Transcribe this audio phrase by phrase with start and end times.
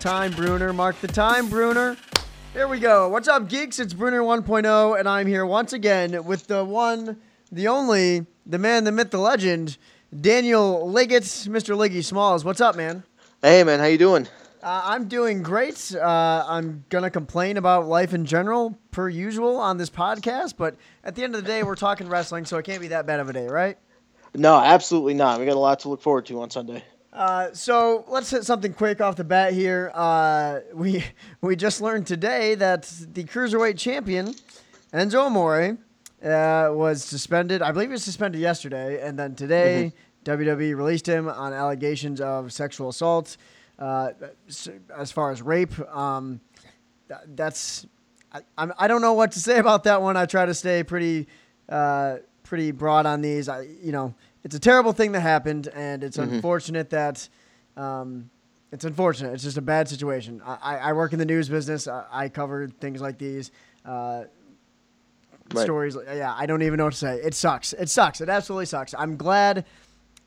[0.00, 0.72] time, Bruner.
[0.72, 1.94] Mark the time, Bruner.
[2.54, 3.10] Here we go.
[3.10, 3.78] What's up, geeks?
[3.78, 7.20] It's Bruner 1.0, and I'm here once again with the one,
[7.52, 9.76] the only, the man, the myth, the legend,
[10.18, 11.76] Daniel Liggett, Mr.
[11.76, 12.46] Liggy Smalls.
[12.46, 13.02] What's up, man?
[13.42, 14.26] Hey, man, how you doing?
[14.62, 15.94] Uh, I'm doing great.
[15.94, 20.54] Uh, I'm gonna complain about life in general, per usual, on this podcast.
[20.56, 23.04] But at the end of the day, we're talking wrestling, so it can't be that
[23.06, 23.76] bad of a day, right?
[24.34, 25.40] No, absolutely not.
[25.40, 26.82] We got a lot to look forward to on Sunday.
[27.12, 29.90] Uh, so let's hit something quick off the bat here.
[29.94, 31.04] Uh, we
[31.40, 34.34] we just learned today that the cruiserweight champion
[34.92, 35.78] Enzo Amore
[36.22, 37.62] uh, was suspended.
[37.62, 39.92] I believe he was suspended yesterday, and then today
[40.24, 43.36] WWE released him on allegations of sexual assault.
[43.78, 44.10] Uh,
[44.96, 46.40] as far as rape, um,
[47.08, 47.86] th- that's
[48.30, 50.16] I, I'm, I don't know what to say about that one.
[50.16, 51.26] I try to stay pretty
[51.68, 53.48] uh, pretty broad on these.
[53.48, 57.28] I you know it's a terrible thing that happened, and it's unfortunate that
[57.76, 58.30] um,
[58.72, 59.34] it's unfortunate.
[59.34, 60.40] It's just a bad situation.
[60.44, 61.86] I, I, work in the news business.
[61.88, 63.50] I, I cover things like these.
[63.84, 64.24] Uh,
[65.52, 65.64] Right.
[65.64, 67.16] Stories, yeah, I don't even know what to say.
[67.16, 67.72] It sucks.
[67.72, 68.20] It sucks.
[68.20, 68.94] It absolutely sucks.
[68.96, 69.64] I'm glad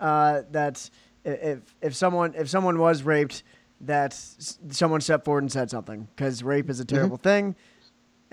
[0.01, 0.89] uh, that
[1.23, 3.43] if if someone if someone was raped,
[3.81, 6.95] that s- someone stepped forward and said something because rape is a Mm-hmm.
[6.95, 7.55] terrible thing.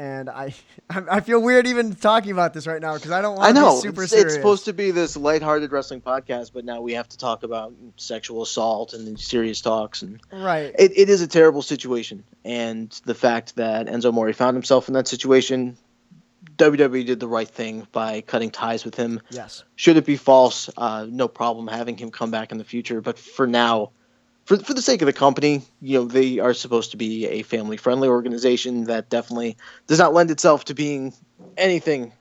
[0.01, 0.55] And I,
[0.91, 3.61] I feel weird even talking about this right now because I don't want I to
[3.61, 4.33] know be super it's, serious.
[4.33, 7.75] it's supposed to be this lighthearted wrestling podcast, but now we have to talk about
[7.97, 10.75] sexual assault and serious talks, and right.
[10.79, 12.25] it, it is a terrible situation.
[12.47, 15.77] And the fact that Enzo Amore found himself in that situation,
[16.57, 19.20] WWE did the right thing by cutting ties with him.
[19.29, 19.64] yes.
[19.77, 23.03] Should it be false, uh, no problem having him come back in the future.
[23.03, 23.91] But for now,
[24.51, 27.43] for, for the sake of the company, you know, they are supposed to be a
[27.43, 31.15] family friendly organization that definitely does not lend itself to being
[31.57, 32.12] anything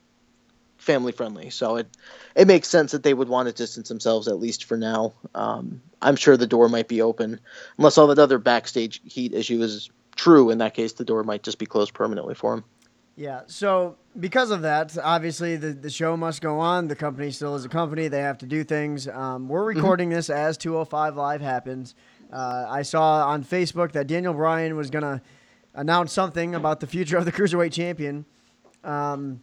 [0.78, 1.50] family friendly.
[1.50, 1.88] So it
[2.36, 5.14] it makes sense that they would want to distance themselves at least for now.
[5.34, 7.40] Um, I'm sure the door might be open
[7.80, 10.52] unless all that other backstage heat issue is true.
[10.52, 12.64] In that case, the door might just be closed permanently for him.
[13.20, 13.42] Yeah.
[13.48, 16.88] So because of that, obviously the, the show must go on.
[16.88, 18.08] The company still is a company.
[18.08, 19.10] They have to do things.
[19.10, 21.96] Um, we're recording this as 205 Live happens.
[22.32, 25.22] Uh, I saw on Facebook that Daniel Bryan was going to
[25.74, 28.26] announce something about the future of the Cruiserweight Champion.
[28.84, 29.42] Um,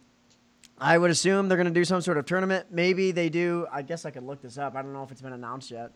[0.79, 2.67] I would assume they're going to do some sort of tournament.
[2.69, 3.67] Maybe they do.
[3.71, 4.75] I guess I could look this up.
[4.75, 5.91] I don't know if it's been announced yet.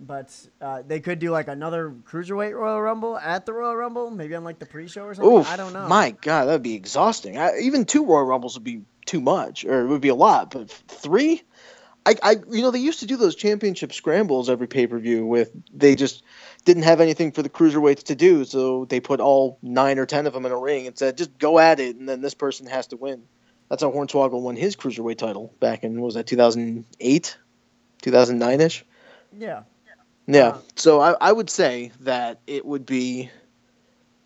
[0.00, 4.34] But uh, they could do like another Cruiserweight Royal Rumble at the Royal Rumble, maybe
[4.36, 5.32] on like the pre show or something.
[5.32, 5.88] Oof, I don't know.
[5.88, 7.36] My God, that'd be exhausting.
[7.36, 10.52] I, even two Royal Rumbles would be too much, or it would be a lot.
[10.52, 11.42] But three,
[12.06, 15.26] I, I, you know, they used to do those championship scrambles every pay per view
[15.26, 16.22] with they just
[16.64, 20.26] didn't have anything for the cruiserweights to do, so they put all nine or ten
[20.26, 22.66] of them in a ring and said, just go at it, and then this person
[22.66, 23.24] has to win.
[23.68, 27.36] That's how Hornswoggle won his cruiserweight title back in what was that 2008,
[28.00, 28.84] 2009 ish.
[29.36, 29.62] Yeah.
[30.26, 30.48] Yeah.
[30.48, 33.30] Uh, so I, I would say that it would be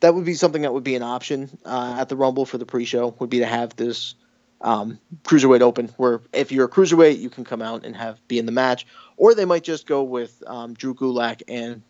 [0.01, 2.67] that would be something that would be an option uh, at the Rumble for the
[2.67, 4.17] pre-show would be to have this
[4.63, 8.39] um, cruiserweight open where if you're a cruiserweight you can come out and have be
[8.39, 8.87] in the match,
[9.17, 11.83] or they might just go with um, Drew Gulak and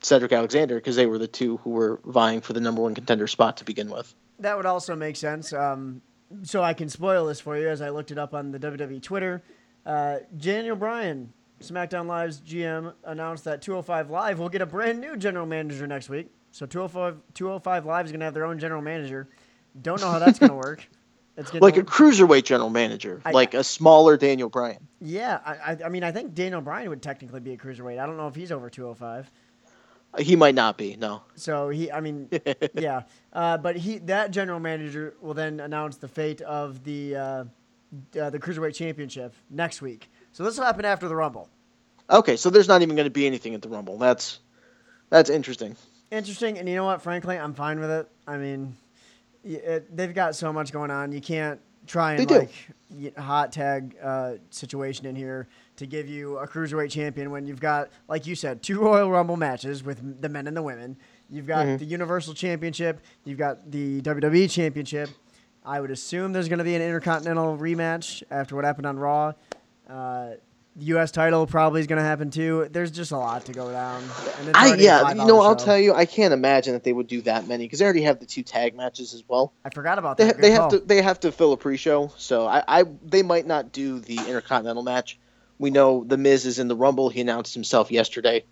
[0.00, 3.26] Cedric Alexander because they were the two who were vying for the number one contender
[3.26, 4.14] spot to begin with.
[4.38, 5.52] That would also make sense.
[5.52, 6.02] Um,
[6.42, 9.02] so I can spoil this for you as I looked it up on the WWE
[9.02, 9.42] Twitter.
[9.84, 15.16] Uh, Daniel Bryan, SmackDown Live's GM, announced that 205 Live will get a brand new
[15.16, 16.30] general manager next week.
[16.50, 19.28] So 205, 205 Live is going to have their own general manager.
[19.80, 20.88] Don't know how that's going to work.
[21.38, 24.86] It's Like a cruiserweight general manager, I- like a smaller Daniel Bryan.
[25.00, 27.98] yeah, I, I, mean, I think Daniel Bryan would technically be a cruiserweight.
[28.00, 29.30] I don't know if he's over 205.
[30.18, 31.22] He might not be, no.
[31.36, 32.28] So he, I mean,
[32.74, 37.20] yeah, uh, but he that general manager will then announce the fate of the uh,
[38.20, 40.10] uh, the cruiserweight championship next week.
[40.32, 41.48] So this will happen after the Rumble.
[42.10, 43.98] Okay, so there's not even going to be anything at the Rumble.
[43.98, 44.40] That's
[45.10, 45.76] that's interesting.
[46.10, 47.02] Interesting, and you know what?
[47.02, 48.08] Frankly, I'm fine with it.
[48.26, 48.74] I mean,
[49.44, 51.12] it, they've got so much going on.
[51.12, 52.38] You can't try and They
[52.92, 57.60] like hot tag uh, situation in here to give you a cruiserweight champion when you've
[57.60, 60.96] got, like you said, two Royal Rumble matches with the men and the women.
[61.30, 61.76] You've got Mm-hmm.
[61.78, 63.00] the Universal Championship.
[63.24, 65.10] You've got the WWE Championship.
[65.64, 69.32] I would assume there's going to be an Intercontinental rematch after what happened on Raw.
[69.88, 70.30] Uh,
[70.80, 71.10] U.S.
[71.10, 72.68] title probably is going to happen too.
[72.70, 74.02] There's just a lot to go down.
[74.40, 75.64] And I yeah, you know, I'll show.
[75.64, 78.20] tell you, I can't imagine that they would do that many because they already have
[78.20, 79.52] the two tag matches as well.
[79.64, 80.36] I forgot about that.
[80.36, 83.46] ha- they have to they have to fill a pre-show, so I, I they might
[83.46, 85.18] not do the Intercontinental match.
[85.58, 87.08] We know the Miz is in the Rumble.
[87.08, 88.44] He announced himself yesterday,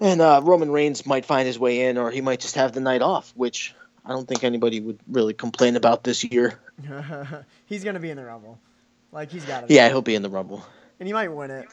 [0.00, 2.80] and uh, Roman Reigns might find his way in, or he might just have the
[2.80, 6.58] night off, which I don't think anybody would really complain about this year.
[7.66, 8.58] he's gonna be in the Rumble.
[9.12, 9.70] Like he's got.
[9.70, 10.64] Yeah, he'll be in the Rumble.
[11.00, 11.66] And he might win it.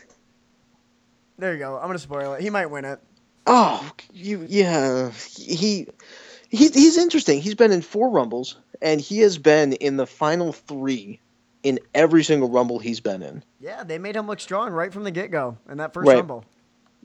[1.38, 1.76] There you go.
[1.78, 2.42] I'm gonna spoil it.
[2.42, 3.00] He might win it.
[3.46, 5.12] Oh, you yeah.
[5.36, 5.88] He
[6.50, 7.42] he's he's interesting.
[7.42, 11.20] He's been in four rumbles and he has been in the final 3
[11.64, 13.44] in every single rumble he's been in.
[13.60, 16.16] Yeah, they made him look strong right from the get go in that first Right.
[16.18, 16.44] rumble.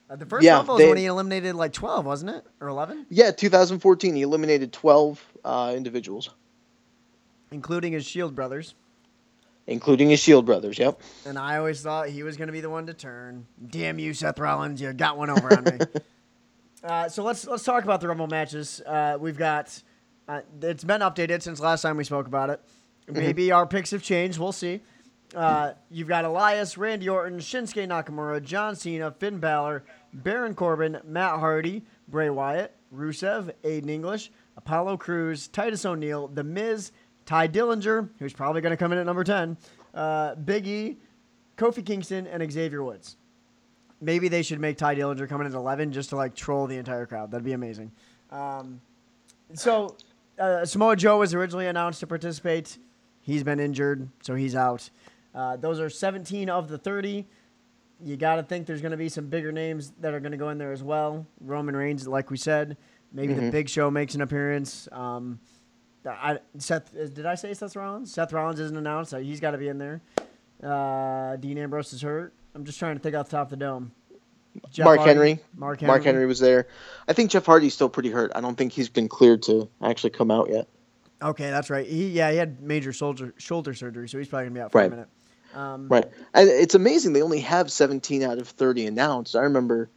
[0.08, 2.68] Uh, the first Yeah, rumble they- is when he eliminated like twelve, wasn't it, or
[2.68, 6.30] eleven, Yeah, 2014 he eliminated 12 uh, individuals,
[7.50, 8.74] including his Shield brothers.
[9.66, 10.78] Including his Shield brothers.
[10.78, 11.00] Yep.
[11.24, 13.46] And I always thought he was going to be the one to turn.
[13.64, 14.80] Damn you, Seth Rollins!
[14.80, 15.78] You got one over on me.
[16.84, 18.80] Uh, so let's let's talk about the Rumble matches.
[18.84, 19.80] Uh, we've got
[20.26, 22.60] uh, it's been updated since last time we spoke about it.
[23.08, 24.38] Maybe our picks have changed.
[24.38, 24.80] We'll see.
[25.34, 31.38] Uh, you've got Elias, Randy Orton, Shinsuke Nakamura, John Cena, Finn Balor, Baron Corbin, Matt
[31.38, 36.92] Hardy, Bray Wyatt, Rusev, Aiden English, Apollo Crews, Titus O'Neil, The Miz,
[37.32, 39.56] Tye Dillinger, who's probably going to come in at number 10,
[39.94, 40.98] uh, Big E,
[41.56, 43.16] Kofi Kingston, and Xavier Woods.
[44.02, 46.76] Maybe they should make Tye Dillinger come in at 11 just to like troll the
[46.76, 47.30] entire crowd.
[47.30, 47.90] That'd be amazing.
[48.30, 48.82] Um,
[49.54, 49.96] so
[50.38, 52.76] uh, Samoa Joe was originally announced to participate.
[53.22, 54.90] He's been injured, so he's out.
[55.34, 57.26] Uh, those are 17 of the 30.
[58.04, 60.38] You got to think there's going to be some bigger names that are going to
[60.38, 61.26] go in there as well.
[61.40, 62.76] Roman Reigns, like we said.
[63.10, 64.86] Maybe the Big Show makes an appearance.
[64.92, 65.40] Um,
[66.04, 68.12] I, Seth, did I say Seth Rollins?
[68.12, 69.10] Seth Rollins isn't announced.
[69.10, 70.00] So he's got to be in there.
[70.62, 72.32] Uh, Dean Ambrose is hurt.
[72.54, 73.92] I'm just trying to think off the top of the dome.
[74.70, 75.40] Jeff Mark Hardy- Henry.
[75.56, 75.88] Mark Henry.
[75.90, 76.66] Mark Henry was there.
[77.08, 78.32] I think Jeff Hardy's still pretty hurt.
[78.34, 80.68] I don't think he's been cleared to actually come out yet.
[81.22, 81.86] Okay, that's right.
[81.86, 84.82] He yeah, he had major shoulder shoulder surgery, so he's probably gonna be out for
[84.82, 85.08] a minute.
[85.54, 86.04] Um, Right.
[86.34, 89.36] And it's amazing they only have 17 out of 30 announced.
[89.36, 89.88] I remember,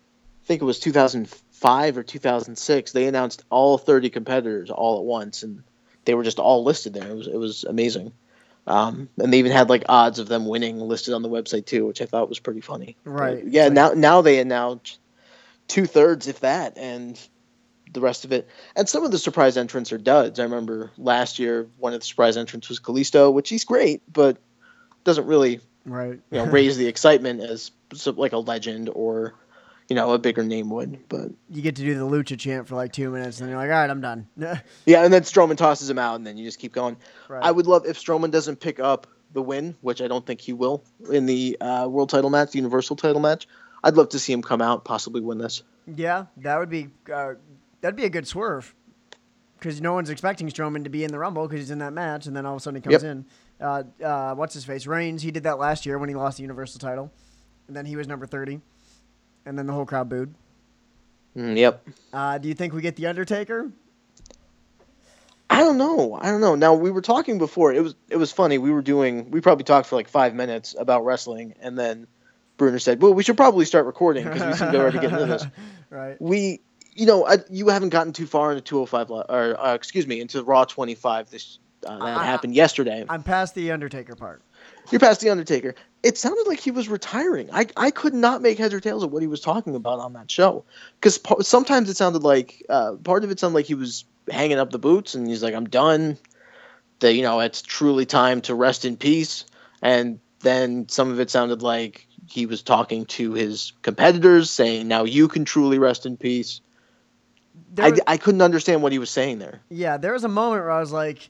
[0.44, 2.92] I think it was 2005 or 2006.
[2.92, 5.64] They announced all 30 competitors all at once, and
[6.06, 7.08] they were just all listed there.
[7.10, 8.14] It was it was amazing.
[8.68, 11.86] Um, and they even had like odds of them winning listed on the website too,
[11.86, 12.98] which I thought was pretty funny.
[13.04, 13.44] Right.
[13.44, 13.70] But, yeah.
[13.70, 15.00] Now now they announced
[15.68, 17.20] two thirds, if that, and
[17.94, 18.48] the rest of it.
[18.76, 20.40] And some of the surprise entrants are duds.
[20.40, 24.38] I remember last year one of the surprise entrants was Kalisto, which he's great, but
[25.04, 26.20] doesn't really Right.
[26.32, 27.70] you know raise the excitement as
[28.06, 29.36] like a legend or
[29.90, 31.08] you know a bigger name would.
[31.10, 33.60] But You get to do the lucha chant for like two minutes, and then you're
[33.62, 34.28] like, all right, I'm done.
[34.86, 36.98] yeah, and then Strowman tosses him out, and then you just keep going.
[37.30, 37.44] right.
[37.44, 40.54] I would love if Strowman doesn't pick up the win, which I don't think he
[40.54, 43.48] will in the uh, world title match, the Universal title match.
[43.84, 45.62] I'd love to see him come out, possibly win this.
[45.96, 47.34] yeah, that would be uh,
[47.82, 48.74] that'd be a good swerve
[49.60, 52.26] because no one's expecting Strowman to be in the Rumble because he's in that match,
[52.28, 53.12] and then all of a sudden he comes Yep.
[53.12, 53.26] in.
[53.60, 54.86] Uh, uh, what's his face?
[54.88, 55.22] Reigns.
[55.22, 57.12] He did that last year when he lost the Universal title,
[57.68, 58.60] and then he was number thirty,
[59.46, 60.34] and then the whole crowd booed.
[61.36, 61.88] Mm, yep.
[62.14, 63.72] Uh, do you think we get the Undertaker?
[65.50, 66.18] I don't know.
[66.20, 66.56] I don't know.
[66.56, 67.72] Now we were talking before.
[67.74, 68.58] It was it was funny.
[68.58, 69.30] We were doing.
[69.32, 72.08] We probably talked for like five minutes about wrestling, and then
[72.58, 75.26] Bruner said, "Well, we should probably start recording because we seem to already get into
[75.26, 75.46] this."
[75.92, 76.20] right.
[76.20, 76.62] we
[76.94, 80.42] you know I, you haven't gotten too far into 205 or uh, excuse me into
[80.44, 84.42] raw 25 this uh, that I- happened yesterday I'm past the Undertaker part.
[84.92, 85.76] You're past the undertaker.
[86.04, 87.50] It sounded like he was retiring.
[87.52, 90.14] I, I could not make heads or tails of what he was talking about on
[90.14, 90.64] that show.
[91.00, 94.72] Because sometimes it sounded like uh, part of it sounded like he was hanging up
[94.72, 96.18] the boots and he's like i'm done.
[97.00, 99.46] That you know it's truly time to rest in peace.
[99.82, 105.04] And then some of it sounded like he was talking to his competitors saying now
[105.04, 106.62] you can truly rest in peace.
[107.74, 109.62] There I, I couldn't understand what he was saying there.
[109.70, 111.30] Yeah, there was a moment where I was like,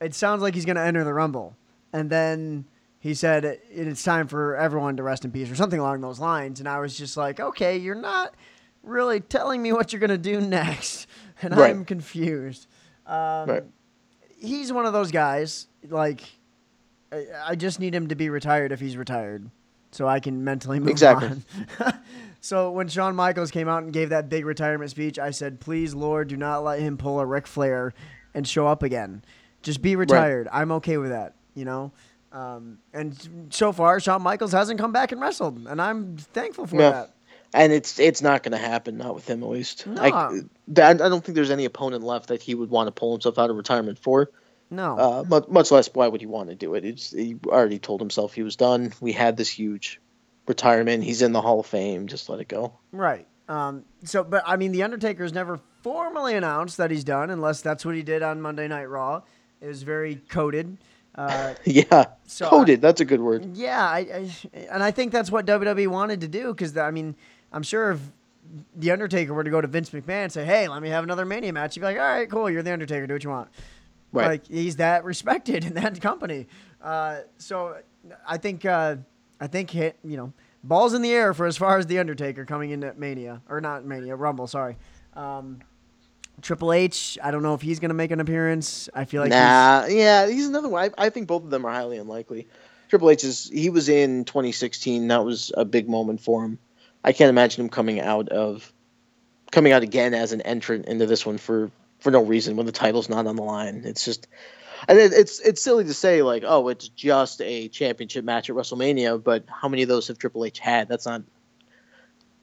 [0.00, 1.56] it sounds like he's going to enter the Rumble.
[1.92, 2.64] And then
[3.00, 6.20] he said, it, it's time for everyone to rest in peace or something along those
[6.20, 6.60] lines.
[6.60, 8.34] And I was just like, okay, you're not
[8.82, 11.06] really telling me what you're going to do next.
[11.42, 11.70] And Right.
[11.70, 12.66] I'm confused.
[13.06, 13.64] Um, Right.
[14.38, 16.20] He's one of those guys, like,
[17.10, 19.50] I, I just need him to be retired if he's retired
[19.90, 20.92] so I can mentally move on.
[20.92, 21.28] Exactly.
[21.80, 21.94] on.
[22.42, 25.94] so when Shawn Michaels came out and gave that big retirement speech, I said, "Please,
[25.94, 27.94] Lord, do not let him pull a Ric Flair
[28.34, 29.24] and show up again.
[29.62, 30.46] Just be retired.
[30.52, 31.92] I'm okay with that, you know."
[32.32, 36.76] Um, and so far, Shawn Michaels hasn't come back and wrestled, and I'm thankful for
[36.76, 36.90] Yeah.
[36.90, 37.14] that.
[37.52, 39.84] And it's it's not going to happen, not with him at least.
[39.84, 40.00] No.
[40.00, 40.28] I,
[40.90, 43.50] I don't think there's any opponent left that he would want to pull himself out
[43.50, 44.30] of retirement for.
[44.70, 46.84] No, Uh, much, much less, why would he want to do it?
[46.84, 48.92] It's, he already told himself he was done.
[49.00, 50.00] We had this huge
[50.46, 51.02] retirement.
[51.02, 52.06] He's in the Hall of Fame.
[52.06, 52.74] Just let it go.
[52.92, 53.26] right.
[53.48, 57.84] Um, so, but I mean, the Undertaker's never formally announced that he's done, unless that's
[57.84, 59.22] what he did on Monday Night Raw.
[59.60, 60.78] It was very coded.
[61.28, 62.80] Uh, yeah, So coded.
[62.80, 63.56] that's a good word.
[63.56, 64.30] Yeah, I, I
[64.70, 67.14] and I think that's what WWE wanted to do because I mean,
[67.52, 68.00] I'm sure if
[68.76, 71.24] the Undertaker were to go to Vince McMahon and say, "Hey, let me have another
[71.24, 73.48] Mania match," he'd be like, "All right, cool, you're the Undertaker, do what you want."
[74.12, 74.26] Right.
[74.26, 76.46] Like he's that respected in that company.
[76.82, 77.76] Uh, so
[78.26, 78.96] I think uh,
[79.40, 80.32] I think he- you know
[80.64, 83.84] balls in the air for as far as the Undertaker coming into Mania or not
[83.84, 84.46] Mania Rumble.
[84.46, 84.76] Sorry.
[85.14, 85.60] Um,
[86.40, 88.88] Triple H, I don't know if he's going to make an appearance.
[88.94, 90.90] I feel like nah, yeah, he's another one.
[90.96, 92.48] I, I think both of them are highly unlikely.
[92.88, 95.08] Triple H is he was in 2016.
[95.08, 96.58] That was a big moment for him.
[97.04, 98.72] I can't imagine him coming out of
[99.50, 101.70] coming out again as an entrant into this one for
[102.00, 103.82] for no reason when the title's not on the line.
[103.84, 104.26] It's just
[104.88, 108.56] and it, it's it's silly to say like, oh, it's just a championship match at
[108.56, 110.88] WrestleMania, but how many of those have Triple H had?
[110.88, 111.22] That's not.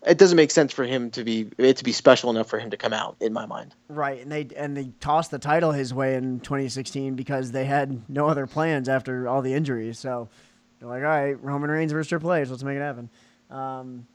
[0.06, 2.70] It doesn't make sense for him to be it to be special enough for him
[2.70, 3.74] to come out in my mind.
[3.89, 8.08] Right, and they and they tossed the title his way in 2016 because they had
[8.10, 9.98] no other plans after all the injuries.
[10.00, 10.30] So
[10.80, 13.10] they're like, all right, Roman Reigns versus Triple H, let's make it happen.
[13.50, 14.06] Um,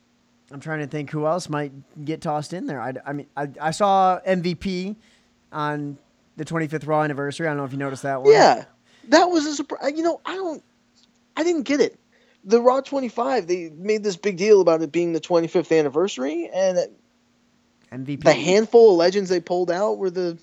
[0.51, 1.71] I'm trying to think who else might
[2.05, 2.81] get tossed in there.
[2.81, 4.95] I, I mean, I, I saw MVP
[5.51, 5.97] on
[6.37, 7.47] the 25th Raw anniversary.
[7.47, 8.31] I don't know if you noticed that one.
[8.31, 8.65] Yeah,
[9.09, 9.93] that was a surprise.
[9.95, 10.63] You know, I don't,
[11.35, 11.99] I didn't get it.
[12.45, 16.77] The Raw 25, they made this big deal about it being the 25th anniversary, and
[17.91, 18.23] MVP.
[18.23, 20.37] the handful of legends they pulled out were the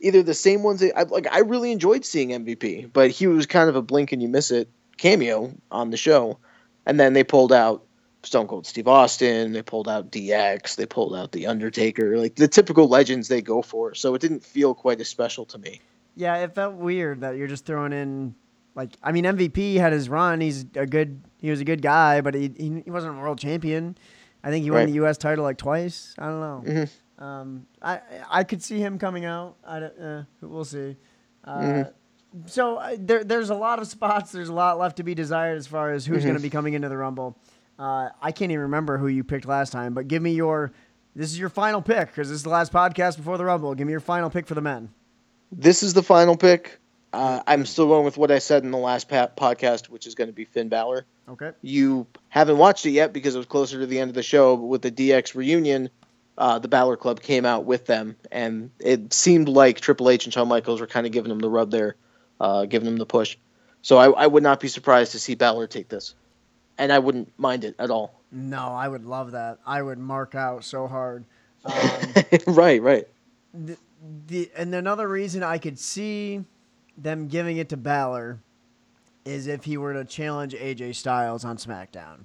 [0.00, 0.80] either the same ones.
[0.80, 4.12] They, I, like I really enjoyed seeing MVP, but he was kind of a blink
[4.12, 6.38] and you miss it cameo on the show,
[6.84, 7.84] and then they pulled out
[8.22, 12.48] Stone Cold Steve Austin, they pulled out DX, they pulled out The Undertaker, like the
[12.48, 13.94] typical legends they go for.
[13.94, 15.80] So it didn't feel quite as special to me.
[16.16, 18.34] Yeah, it felt weird that you're just throwing in
[18.74, 20.40] like I mean MVP had his run.
[20.40, 23.38] He's a good he was a good guy, but he he, he wasn't a world
[23.38, 23.96] champion.
[24.42, 25.18] I think he won the U.S.
[25.18, 26.14] title like twice.
[26.18, 26.62] I don't know.
[26.66, 27.22] Mhm.
[27.22, 28.00] Um, I
[28.30, 29.56] I could see him coming out.
[29.66, 30.96] I don't- uh, we'll see.
[31.44, 31.92] Uh, Mhm.
[32.46, 34.30] So uh, there there's a lot of spots.
[34.32, 36.26] There's a lot left to be desired as far as who's Mhm.
[36.26, 37.36] going to be coming into the Rumble.
[37.78, 40.72] Uh, I can't even remember who you picked last time, but give me your.
[41.16, 43.74] This is your final pick because this is the last podcast before the Rumble.
[43.74, 44.90] Give me your final pick for the men.
[45.50, 46.78] This is the final pick.
[47.12, 50.28] Uh, I'm still going with what I said in the last podcast, which is going
[50.28, 51.04] to be Finn Balor.
[51.28, 51.52] Okay.
[51.62, 54.56] You haven't watched it yet because it was closer to the end of the show,
[54.56, 55.90] but with the DX reunion,
[56.38, 60.32] uh, the Balor Club came out with them, and it seemed like Triple H and
[60.32, 61.96] Shawn Michaels were kind of giving them the rub there,
[62.40, 63.36] uh, giving them the push.
[63.82, 66.14] So I, I would not be surprised to see Balor take this,
[66.78, 68.20] and I wouldn't mind it at all.
[68.32, 69.58] No, I would love that.
[69.66, 71.24] I would mark out so hard.
[71.62, 71.74] Um,
[72.54, 73.06] right, right.
[73.52, 73.76] the,
[74.28, 76.42] the and another reason I could see
[77.02, 78.40] them giving it to Balor
[79.24, 82.24] is if he were to challenge AJ Styles on SmackDown.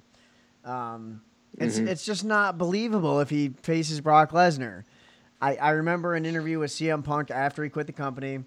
[0.64, 1.22] Um,
[1.58, 1.86] it's Mhm.
[1.88, 4.84] it's just not believable if he faces Brock Lesnar.
[5.40, 8.44] I, I remember an interview with CM Punk after he quit the company,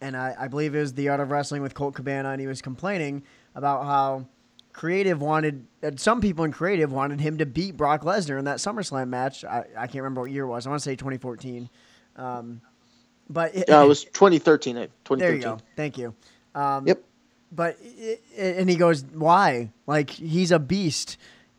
[0.00, 2.46] and I, I believe it was the Art of Wrestling with Colt Cabana, and he
[2.46, 3.22] was complaining
[3.54, 4.26] about how
[4.72, 8.58] creative wanted uh, some people in creative wanted him to beat Brock Lesnar in that
[8.58, 9.44] SummerSlam match.
[9.44, 10.66] I, I can't remember what year it was.
[10.66, 11.68] I want to say 2014.
[12.16, 12.60] Um,
[13.28, 14.74] but it, Uh, it was 2013.
[14.74, 15.18] 2013.
[15.18, 15.58] there you go.
[15.76, 16.14] Thank you.
[16.54, 17.02] Um, Yep.
[17.52, 19.70] But i i and he goes, "Why?
[19.86, 21.18] Like he's a beast,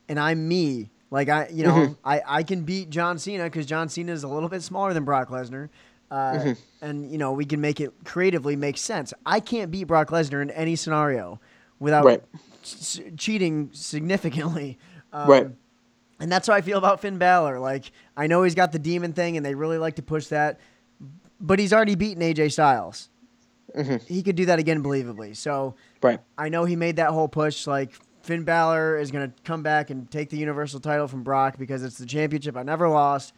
[0.09, 0.89] and I'm me.
[1.09, 1.97] Like I, you know, Mhm.
[2.03, 5.05] I, I can beat John Cena because John Cena is a little bit smaller than
[5.05, 5.69] Brock Lesnar,
[6.11, 6.57] uh, Mhm.
[6.81, 9.13] and you know we can make it creatively make sense.
[9.25, 11.39] I can't beat Brock Lesnar in any scenario
[11.79, 12.21] without Right.
[12.63, 14.77] s- cheating significantly.
[15.13, 15.47] Um, Right.
[16.19, 17.57] And that's how I feel about Finn Balor.
[17.59, 20.59] Like I know he's got the demon thing, and they really like to push that,
[21.39, 23.09] but he's already beaten AJ Styles.
[23.75, 24.01] Mhm.
[24.07, 25.35] He could do that again believably.
[25.35, 26.19] So Right.
[26.37, 27.67] I know he made that whole push.
[27.67, 31.57] Like Finn Balor is going to come back and take the Universal title from Brock
[31.57, 33.33] because it's the championship I never lost.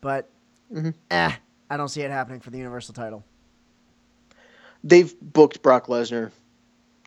[0.00, 0.28] But
[0.72, 0.94] Mhm.
[1.10, 1.32] eh,
[1.70, 3.24] I don't see it happening for the Universal title.
[4.84, 6.30] They've booked Brock Lesnar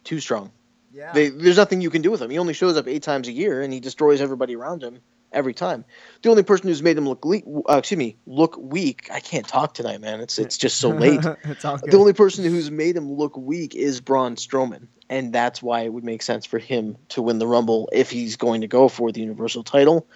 [0.04, 0.52] too strong.
[0.94, 1.14] Yeah.
[1.14, 2.30] They, there's nothing you can do with him.
[2.30, 5.00] He only shows up eight times a year, and he destroys everybody around him
[5.32, 5.86] every time.
[6.22, 9.10] The only person who's made him look le- uh, excuse me look weak.
[9.12, 10.20] I can't talk tonight, man.
[10.20, 11.26] It's it's just so late.
[11.44, 11.92] it's all good.
[11.92, 15.94] the only person who's made him look weak is Braun Strowman, and that's why it
[15.94, 19.12] would make sense for him to win the Rumble if he's going to go for
[19.12, 20.08] the Universal title.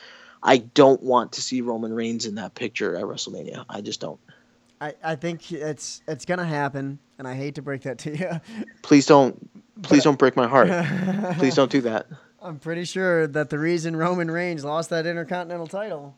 [0.43, 3.65] I don't want to see Roman Reigns in that picture at WrestleMania.
[3.67, 4.19] I just don't.
[4.79, 8.15] I, I think it's it's going to happen, and I hate to break that to
[8.17, 8.65] you.
[8.81, 9.49] Please don't.
[9.81, 10.69] Please don't break my heart.
[11.37, 12.07] Please don't do that.
[12.45, 16.15] I'm pretty sure that the reason Roman Reigns lost that Intercontinental title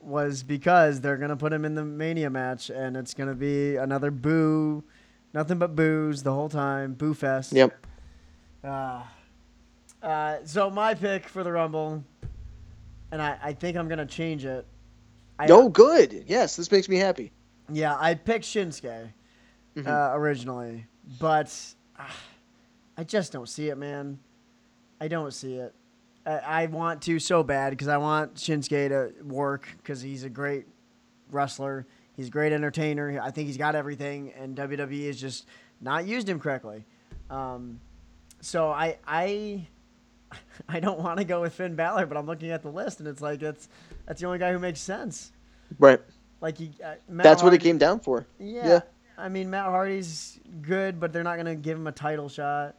[0.00, 4.12] was because they're gonna put him in the Mania match, and it's gonna be another
[4.12, 4.84] boo,
[5.32, 7.52] nothing but boos the whole time, boo fest.
[7.52, 7.84] Yep.
[8.62, 9.02] Uh,
[10.02, 12.04] uh, so my pick for the Rumble,
[13.10, 14.64] and I, I think I'm gonna change it.
[15.36, 16.24] I, No, good.
[16.28, 17.32] Yes, this makes me happy.
[17.72, 19.08] Yeah, I picked Shinsuke
[19.74, 19.86] Mhm.
[19.88, 20.86] uh, originally,
[21.18, 21.52] but
[21.98, 22.14] ah,
[22.96, 24.20] I just don't see it, man.
[25.04, 25.74] I don't see it.
[26.24, 30.30] I, I want to so bad because I want Shinsuke to work because he's a
[30.30, 30.64] great
[31.30, 31.86] wrestler.
[32.16, 33.20] He's a great entertainer.
[33.22, 35.46] I think he's got everything, and WWE has just
[35.82, 36.86] not used him correctly.
[37.28, 37.80] Um,
[38.40, 39.66] so I I
[40.70, 43.06] I don't want to go with Finn Balor, but I'm looking at the list and
[43.06, 43.68] it's like that's
[44.06, 45.32] that's the only guy who makes sense.
[45.78, 46.00] Right.
[46.40, 48.26] Like he, uh, That's what it came down for.
[48.38, 48.66] Yeah.
[48.66, 48.80] Yeah.
[49.18, 52.76] I mean, Matt Hardy's good, but they're not gonna give him a title shot.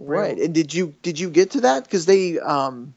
[0.00, 0.38] Right.
[0.38, 1.84] And did you did you get to that?
[1.84, 2.94] Because they um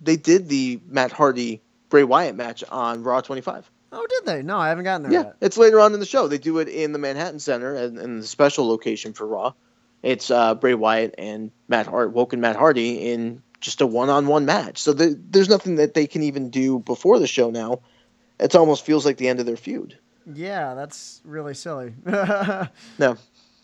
[0.00, 3.70] they did the Matt Hardy Bray Wyatt match on Raw 25.
[3.92, 4.42] Oh, did they?
[4.42, 5.36] No, I haven't gotten there Yeah, yet.
[5.40, 6.26] it's later on in the show.
[6.26, 9.52] They do it in the Manhattan Center and in the special location for Raw.
[10.02, 14.78] It's uh, Bray Wyatt and Matt Hart, Woken Matt Hardy in just a one-on-one match.
[14.78, 17.80] So the, there's nothing that they can even do before the show now.
[18.40, 19.96] It almost feels like the end of their feud.
[20.26, 21.94] Yeah, that's really silly.
[22.98, 23.16] No,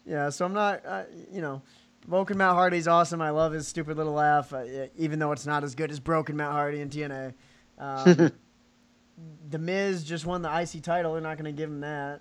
[0.07, 1.61] Yeah, so I'm not, uh, you know,
[2.07, 3.21] Broken Matt Hardy's awesome.
[3.21, 4.65] I love his stupid little laugh, uh,
[4.97, 7.35] even though it's not as good as Broken Matt Hardy in TNA.
[7.79, 8.33] Um,
[9.51, 11.13] the Miz just won the IC title.
[11.13, 12.21] They're not going to give him that.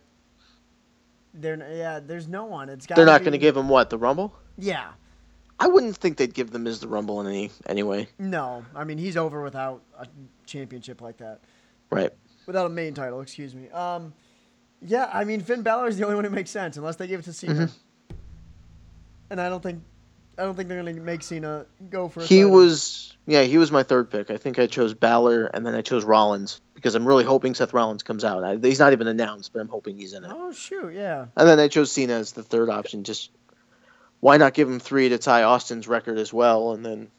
[1.34, 2.00] They're yeah.
[2.00, 2.70] There's no one.
[2.70, 2.96] It's got.
[2.96, 4.34] they're not going to give him what the Rumble.
[4.58, 4.90] Yeah.
[5.62, 8.08] I wouldn't think they'd give the as the Rumble in any anyway.
[8.18, 8.66] No.
[8.74, 10.08] I mean, he's over without a
[10.46, 11.42] championship like that.
[11.90, 12.12] Right.
[12.48, 13.70] Without a main title, excuse me.
[13.70, 14.14] Um,
[14.82, 15.10] yeah.
[15.14, 17.24] I mean, Finn Balor is the only one who makes sense, unless they give it
[17.24, 17.54] to Cena.
[17.54, 17.74] Mm-hmm.
[19.30, 19.84] And I don't think,
[20.38, 22.22] I don't think they're going to make Cena go for.
[22.22, 22.52] He title.
[22.52, 24.32] was yeah, he was my third pick.
[24.32, 27.74] I think I chose Balor and then I chose Rollins because I'm really hoping Seth
[27.74, 28.44] Rollins comes out.
[28.44, 30.32] I, he's not even announced, but I'm hoping he's in it.
[30.34, 30.94] Oh shoot!
[30.94, 31.28] Yeah.
[31.38, 33.04] And then I chose Cena as the third option.
[33.04, 33.30] Just
[34.20, 37.12] why not give him three to tie Austin's record as well, and then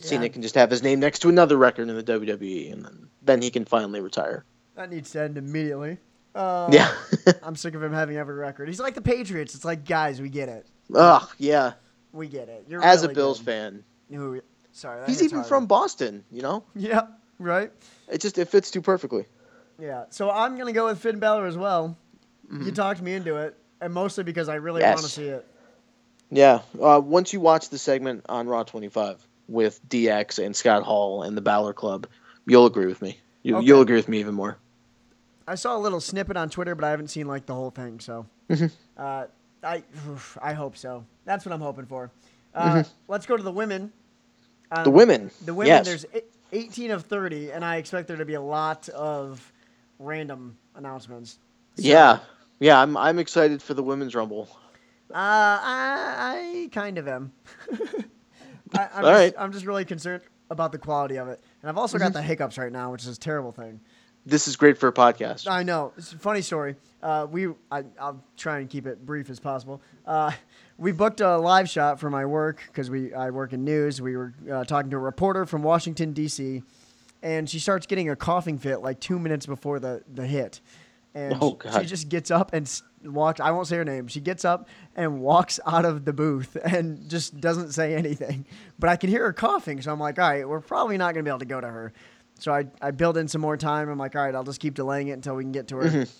[0.00, 3.08] Cena can just have his name next to another record in the WWE, and then
[3.20, 4.44] then he can finally retire.
[4.74, 5.98] That needs to end immediately.
[6.34, 6.92] Uh, yeah.
[7.42, 8.68] I'm sick of him having every record.
[8.68, 9.54] He's like the Patriots.
[9.54, 10.66] It's like, guys, we get it.
[10.94, 11.28] Ugh.
[11.38, 11.74] Yeah.
[12.12, 12.66] We get it.
[12.68, 13.44] You're As really a Bills good.
[13.46, 14.40] fan, Ooh,
[14.72, 15.04] sorry.
[15.06, 15.48] he's even hard.
[15.48, 16.24] from Boston.
[16.30, 17.06] You know, Yeah.
[17.38, 17.72] Right.
[18.08, 19.26] it just it fits too perfectly.
[19.80, 20.04] Yeah.
[20.10, 21.96] So I'm gonna go with Finn Balor as well.
[22.52, 24.90] You talked me into it, and mostly because I really Mm-hmm.
[24.90, 24.96] Yes.
[24.98, 25.46] want to see it.
[26.30, 26.60] Yeah.
[26.80, 31.36] Uh, once you watch the segment on Raw 25 with DX and Scott Hall and
[31.36, 32.06] the Balor Club,
[32.46, 33.18] you'll agree with me.
[33.42, 33.66] You, Okay.
[33.66, 34.56] You'll agree with me even more.
[35.48, 37.98] I saw a little snippet on Twitter, but I haven't seen like the whole thing.
[38.00, 38.66] So, Mm-hmm.
[38.96, 39.24] uh,
[39.64, 39.82] I
[40.42, 41.04] I hope so.
[41.24, 42.10] That's what I'm hoping for.
[42.54, 43.92] Uh, Let's go to the women.
[44.70, 44.84] Um, Mm-hmm.
[44.84, 45.30] The women.
[45.44, 45.68] The women.
[45.68, 45.86] Yes.
[45.86, 46.06] There's
[46.52, 49.52] 18 of 30, and I expect there to be a lot of
[49.98, 51.38] random announcements.
[51.76, 52.18] So, yeah.
[52.60, 52.80] Yeah.
[52.80, 54.48] I'm I'm excited for the women's rumble.
[55.10, 57.32] Uh, I, I kind of am.
[58.74, 59.34] I, I'm, All just, right.
[59.38, 62.14] I'm just really concerned about the quality of it, and I've also got Mm-hmm.
[62.14, 63.80] the hiccups right now, which is a terrible thing.
[64.26, 65.46] This is great for a podcast.
[65.50, 65.92] I know.
[65.98, 66.76] It's a funny story.
[67.02, 69.82] Uh, we, I, I'll try and keep it brief as possible.
[70.06, 70.32] Uh,
[70.78, 74.00] we booked a live shot for my work because we, I work in news.
[74.00, 76.62] We were uh, talking to a reporter from Washington D.C.,
[77.22, 80.60] and she starts getting a coughing fit like two minutes before the the hit,
[81.14, 82.70] and Oh, she just gets up and
[83.02, 83.40] walks.
[83.40, 84.08] I won't say her name.
[84.08, 88.44] She gets up and walks out of the booth and just doesn't say anything.
[88.78, 91.24] But I can hear her coughing, so I'm like, all right, we're probably not gonna
[91.24, 91.92] be able to go to her.
[92.38, 93.88] So I, I build in some more time.
[93.88, 95.84] I'm like, all right, I'll just keep delaying it until we can get to her.
[95.84, 96.10] Mm-hmm.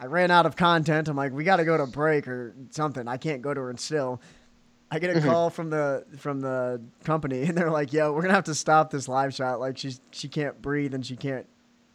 [0.00, 1.08] I ran out of content.
[1.08, 3.06] I'm like, we got to go to break or something.
[3.06, 4.20] I can't go to her and still.
[4.92, 5.28] I get a mm-hmm.
[5.28, 8.90] call from the from the company, and they're like, "Yo, we're gonna have to stop
[8.90, 9.58] this live shot.
[9.58, 11.46] Like, she's she can't breathe and she can't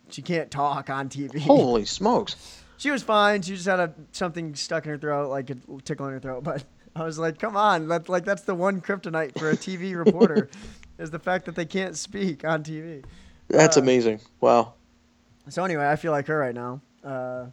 [0.09, 2.63] she can't talk on TV." Holy smokes.
[2.77, 3.43] she was fine.
[3.43, 6.43] She just had a something stuck in her throat, like a tickle in her throat.
[6.43, 6.63] But
[6.95, 10.49] I was like, "Come on, that's like that's the one kryptonite for a TV reporter,
[10.97, 13.03] is the fact that they can't speak on TV."
[13.49, 14.19] That's Uh, amazing.
[14.41, 14.73] Wow.
[15.49, 16.81] So anyway, I feel like her right now.
[17.03, 17.45] Uh,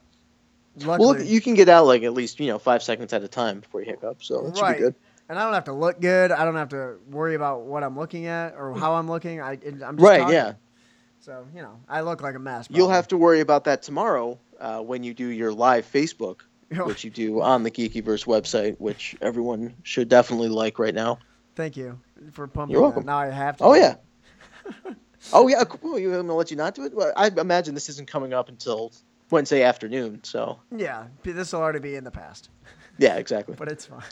[0.77, 3.23] Well, luckily, look, you can get out like at least you know five seconds at
[3.23, 4.77] a time before you hiccup, so that should Right.
[4.79, 4.95] be good.
[5.29, 6.33] and I don't have to look good.
[6.33, 9.41] I don't have to worry about what I'm looking at or how I'm looking.
[9.41, 10.35] I, just Right, talking.
[10.35, 10.53] yeah.
[11.21, 12.67] So you know, I look like a mess.
[12.71, 16.41] You'll have to worry about that tomorrow uh, when you do your live Facebook,
[16.85, 21.19] which you do on the Geekyverse website, which everyone should definitely like right now.
[21.55, 22.01] Thank you
[22.33, 22.73] for pumping.
[22.73, 22.87] You're that.
[22.89, 23.07] welcome.
[23.07, 23.65] Now I have to.
[23.65, 23.95] Oh yeah.
[25.33, 25.65] oh yeah.
[25.65, 25.99] Cool.
[25.99, 26.95] You gonna let you not do it?
[26.95, 28.93] Well, I imagine this isn't coming up until
[29.31, 30.21] Wednesday afternoon.
[30.25, 32.51] So Yeah, this will already be in the past,
[32.99, 33.55] yeah, exactly.
[33.59, 34.03] but it's fine.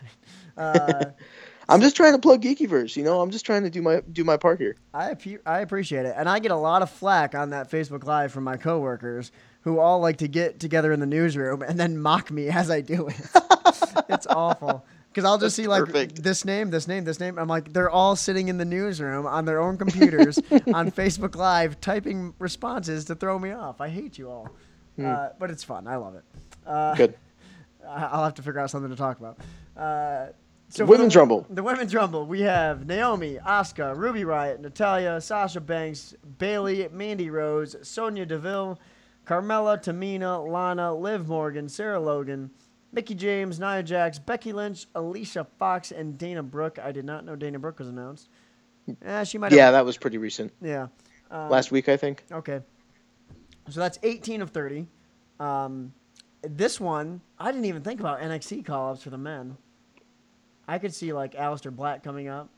[0.57, 1.05] Uh,
[1.69, 2.97] I'm just trying to plug Geekyverse.
[2.97, 4.77] You know, I'm just trying to do my do my part here.
[4.93, 8.33] I I appreciate it, and I get a lot of flack on that Facebook Live
[8.33, 9.31] from my coworkers
[9.63, 12.81] who all like to get together in the newsroom and then mock me as I
[12.81, 13.17] do it.
[14.09, 16.23] it's awful because I'll just That's see like perfect.
[16.23, 17.39] this name, this name, this name.
[17.39, 20.39] I'm like, they're all sitting in the newsroom on their own computers
[20.75, 23.81] on Facebook Live typing responses to throw me off.
[23.81, 24.49] I hate you all,
[25.03, 25.87] uh, but it's fun.
[25.87, 26.25] I love it.
[26.67, 26.97] Uh, Hmm.
[26.97, 27.15] Good.
[27.89, 29.39] I'll have to figure out something to talk about.
[29.77, 30.33] Uh,
[30.69, 31.47] so Women's the, Rumble.
[31.51, 32.25] The women's rumble.
[32.27, 38.79] We have Naomi, Asuka, Ruby Riott, Natalya, Sasha Banks, Bayley, Mandy Rose, Sonya Deville,
[39.27, 42.51] Carmella, Tamina, Lana, Liv Morgan, Sarah Logan,
[42.93, 46.79] Mickie James, Nia Jax, Becky Lynch, Alicia Fox, and Dana Brooke.
[46.79, 48.29] I did not know Dana Brooke was announced.
[49.05, 49.53] Eh, she might.
[49.53, 50.53] Yeah, that was pretty recent.
[50.61, 50.89] yeah.
[51.31, 52.25] Um, Last week, I think.
[52.31, 52.61] Okay.
[53.71, 54.87] So that's 18 of 30.
[55.41, 55.95] Um,
[56.43, 59.57] this one, I didn't even think about NXT call ups for the men.
[60.69, 62.51] I could see like Aleister Black coming up.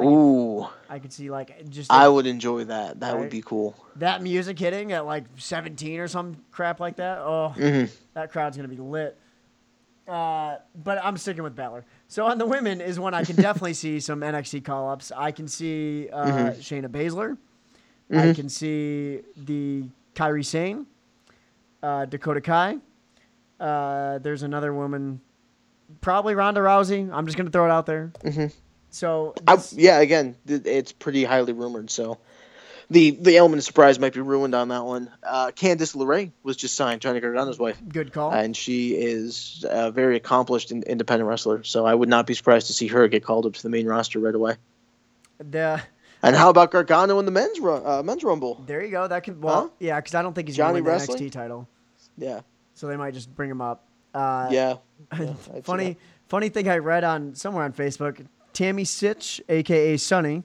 [0.00, 2.98] Ooh, I could see like just I would enjoy that.
[3.00, 3.20] That Right.
[3.20, 3.76] would be cool.
[3.96, 7.18] that music hitting at like 17 or some crap like that.
[7.18, 9.16] Oh, hmm that crowd's gonna be lit.
[10.06, 11.84] Uh, but I'm sticking with Balor.
[12.08, 15.10] So on the women is one I can definitely see some NXT call ups.
[15.16, 16.56] I can see uh, Mhm.
[16.58, 17.38] Shayna Baszler.
[18.10, 18.34] I Mhm.
[18.34, 20.86] can see the Kairi Sane,
[21.82, 22.76] uh, Dakota Kai.
[23.58, 25.20] Uh, there's another woman,
[26.02, 27.10] probably Ronda Rousey.
[27.10, 28.12] I'm just gonna throw it out there.
[28.22, 28.52] Mhm.
[28.90, 32.18] So I, yeah, again, it's pretty highly rumored, so
[32.90, 35.10] the the element of surprise might be ruined on that one.
[35.22, 38.32] Uh, Candice LeRae was just signed, Johnny Gargano's wife, good call.
[38.32, 41.62] and she is a very accomplished in, independent wrestler.
[41.64, 43.86] So I would not be surprised to see her get called up to the main
[43.86, 44.56] roster right away.
[45.38, 45.82] the
[46.22, 48.62] And how about Gargano in the men's uh, men's rumble?
[48.66, 49.06] there you go.
[49.08, 49.68] That can well Huh?
[49.78, 51.12] yeah, because I don't think he's Johnny gonna win the?
[51.24, 51.68] NXT title,
[52.16, 52.40] Yeah,
[52.74, 53.84] so they might just bring him up.
[54.14, 54.76] Uh, yeah.
[55.18, 55.32] yeah,
[55.64, 55.96] funny,
[56.28, 58.24] funny thing I read on somewhere on Facebook.
[58.52, 60.44] Tammy Sytch, aka Sunny,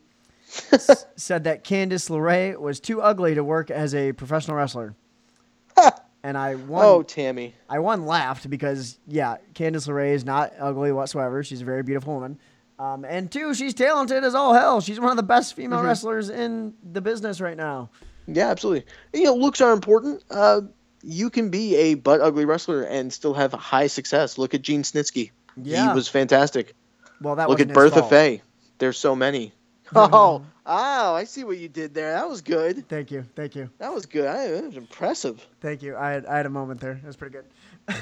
[1.16, 4.96] said that Candice LeRae was too ugly to work as a professional wrestler.
[6.22, 7.56] And I one, Oh, Tammy.
[7.70, 11.46] I one laughed because yeah, Candice LeRae is not ugly whatsoever.
[11.46, 12.38] She's a very beautiful woman.
[12.78, 14.82] Um, and two, she's talented as all hell.
[14.82, 15.86] She's one of the best female Mhm.
[15.86, 17.90] wrestlers in the business right now.
[18.28, 18.86] Yeah, absolutely.
[19.14, 20.22] You know, looks are important.
[20.30, 20.62] Uh,
[21.04, 24.38] you can be a butt ugly wrestler and still have high success.
[24.38, 25.32] Look at Gene Snitsky.
[25.56, 25.88] Yeah.
[25.88, 26.74] He was fantastic.
[27.22, 28.10] Well, that Look at Bertha fault.
[28.10, 28.42] Faye.
[28.78, 29.54] There's so many.
[29.96, 32.14] Oh, oh, I see what you did there.
[32.14, 32.88] That was good.
[32.88, 34.28] Thank you, thank you, That was good.
[34.28, 35.46] I, that was impressive.
[35.62, 35.96] thank you.
[35.96, 36.94] I had, I had a moment there.
[36.94, 37.46] It was pretty good.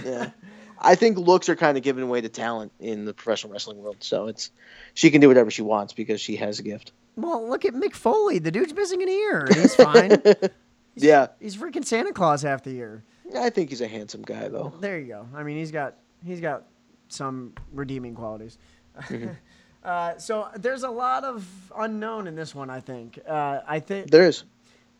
[0.05, 0.31] Yeah.
[0.79, 3.97] I think looks are kind of giving way to talent in the professional wrestling world.
[3.99, 4.51] So it's
[4.93, 6.91] she can do whatever she wants because she has a gift.
[7.15, 8.39] Well, look at Mick Foley.
[8.39, 10.21] The dude's missing an ear, he's fine.
[10.95, 11.27] yeah.
[11.39, 13.03] he's freaking Santa Claus half the year.
[13.35, 14.73] I think he's a handsome guy though.
[14.79, 15.27] There you go.
[15.35, 16.63] I mean, he's got he's got
[17.07, 18.57] some redeeming qualities.
[19.03, 19.29] Mm-hmm.
[19.87, 21.47] uh, so there's a lot of
[21.77, 22.69] unknown in this one.
[22.69, 23.19] I think.
[23.27, 24.43] Uh, I think There is.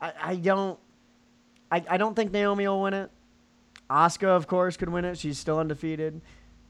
[0.01, 0.79] I, I don't.
[1.71, 3.11] I, I don't think Naomi will win it.
[3.89, 5.17] Asuka, of course, could win it.
[5.17, 6.21] She's still undefeated.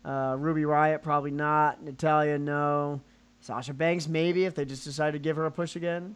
[0.03, 1.83] Uh, Ruby Riott, probably not.
[1.83, 3.01] Natalya, no.
[3.41, 6.15] Sasha Banks, maybe, if they just decide to give her a push again.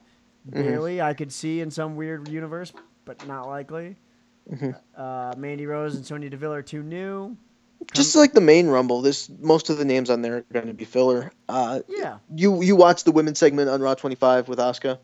[0.49, 0.53] Mhm.
[0.53, 2.73] Bayley, I could see in some weird universe,
[3.05, 3.95] but not likely.
[4.51, 4.75] Mhm.
[4.95, 7.37] Uh, Mandy Rose and Sonya Deville are too new.
[7.93, 10.73] Just like the main rumble, this most of the names on there are going to
[10.73, 11.31] be filler.
[11.49, 14.99] Uh, Yeah, you you watched the women's segment on Raw 25 with Asuka,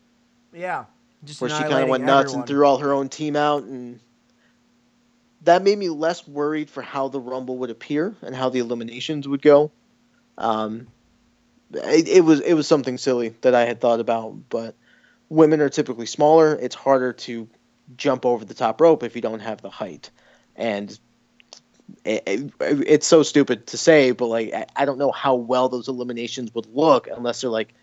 [0.53, 0.85] yeah.
[1.23, 2.41] Just where she kind of went nuts everyone.
[2.41, 3.99] and threw all her own team out, and
[5.43, 9.27] that made me less worried for how the rumble would appear and how the eliminations
[9.27, 9.71] would go.
[10.37, 10.87] Um,
[11.73, 14.75] it, it was it was something silly that I had thought about, but
[15.29, 16.55] women are typically smaller.
[16.55, 17.49] It's harder to
[17.95, 20.11] jump over the top rope if you don't have the height,
[20.55, 20.97] and
[22.05, 25.69] it, it- it's so stupid to say, but like I- I don't know how well
[25.69, 27.73] those eliminations would look unless they're like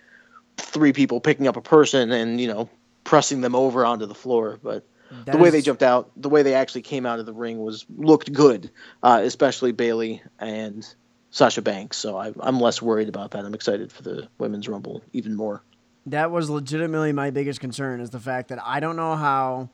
[0.56, 2.68] three people picking up a person and you know
[3.04, 4.58] pressing them over onto the floor.
[4.62, 4.86] But
[5.24, 7.58] That the way they jumped out, the way they actually came out of the ring
[7.58, 8.70] was looked good,
[9.02, 10.86] uh, especially Bayley and
[11.30, 11.96] Sasha Banks.
[11.98, 13.44] So I, I'm less worried about that.
[13.44, 15.62] I'm excited for the women's rumble even more.
[16.06, 19.70] That was legitimately my biggest concern is the fact that I don't know how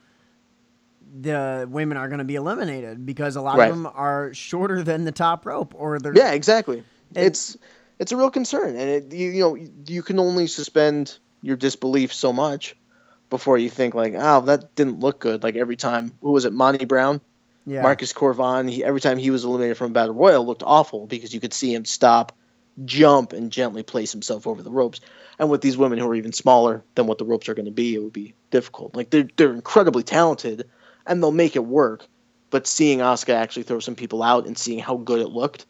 [1.12, 3.70] the women are going to be eliminated because a lot Right.
[3.70, 6.84] of them are shorter than the top rope or they're Yeah, exactly.
[7.14, 7.56] It's
[7.98, 12.12] it's a real concern, and it, you, you know you can only suspend your disbelief
[12.14, 12.76] so much
[13.28, 15.42] before you think like, oh, that didn't look good.
[15.42, 17.20] Like every time, who was it, Monty Brown?
[17.66, 17.82] yeah.
[17.82, 21.06] Marcus Cor Von, he, every time he was eliminated from a battle royal, looked awful
[21.06, 22.36] because you could see him stop,
[22.84, 25.00] jump, and gently place himself over the ropes.
[25.38, 27.70] And with these women who are even smaller than what the ropes are going to
[27.70, 28.94] be, it would be difficult.
[28.96, 30.68] Like they're they're incredibly talented,
[31.06, 32.06] and they'll make it work.
[32.50, 35.66] But seeing Asuka actually throw some people out and seeing how good it looked,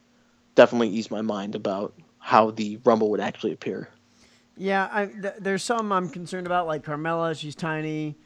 [0.54, 3.88] definitely eased my mind about how the Rumble would actually appear.
[4.56, 8.16] Yeah, I, th- there's some I'm concerned about, like Carmella, she's tiny.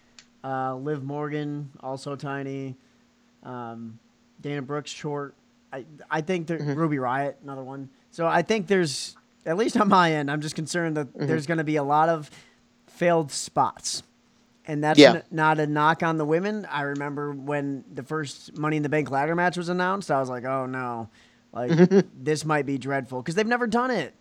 [0.42, 2.76] Uh, Liv Morgan, also tiny.
[3.42, 3.98] Um,
[4.40, 5.34] Dana Brooks, short.
[5.72, 6.76] I I think that Mhm.
[6.76, 7.88] Ruby Riott, another one.
[8.10, 11.26] So I think there's, at least on my end, I'm just concerned that Mhm.
[11.26, 12.30] there's going to be a lot of
[12.86, 14.02] failed spots.
[14.66, 15.14] And that's Yeah.
[15.16, 16.66] n- not a knock on the women.
[16.70, 20.30] I remember when the first Money in the Bank ladder match was announced, I was
[20.30, 21.08] like, oh no,
[21.52, 21.70] like
[22.22, 24.14] this might be dreadful because they've never done it.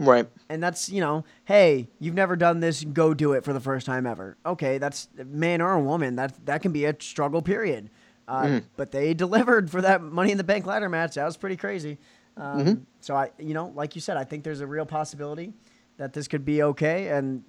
[0.00, 0.28] Right.
[0.48, 3.84] And that's, you know, hey, you've never done this, go do it for the first
[3.86, 4.36] time ever.
[4.46, 7.90] Okay, that's man or a woman, that that can be a struggle period.
[8.28, 8.62] Uh, Mhm.
[8.76, 11.14] But they delivered for that Money in the Bank ladder match.
[11.16, 11.98] That was pretty crazy.
[12.36, 12.80] Um, Mhm.
[13.00, 15.52] So I, you know, like you said, I think there's a real possibility
[15.96, 17.08] that this could be okay.
[17.08, 17.42] And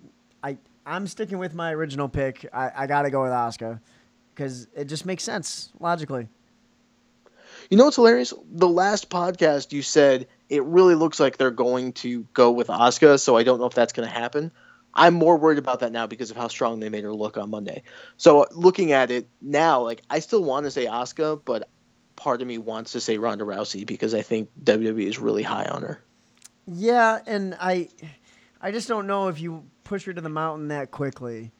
[0.43, 0.57] I,
[0.89, 2.49] I'm sticking with my original pick.
[2.51, 3.79] I, I got to go with Asuka
[4.33, 6.27] because it just makes sense logically.
[7.69, 8.33] You know what's hilarious?
[8.51, 13.19] The last podcast you said it really looks like they're going to go with Asuka,
[13.19, 14.51] so I don't know if that's going to happen.
[14.95, 17.51] I'm more worried about that now because of how strong they made her look on
[17.51, 17.83] Monday.
[18.17, 21.69] So looking at it now, like I still want to say Asuka, but
[22.15, 25.65] part of me wants to say Ronda Rousey because I think WWE is really high
[25.65, 26.01] on her.
[26.65, 27.89] Yeah, and I,
[28.59, 31.51] I just don't know if you push her to the mountain that quickly,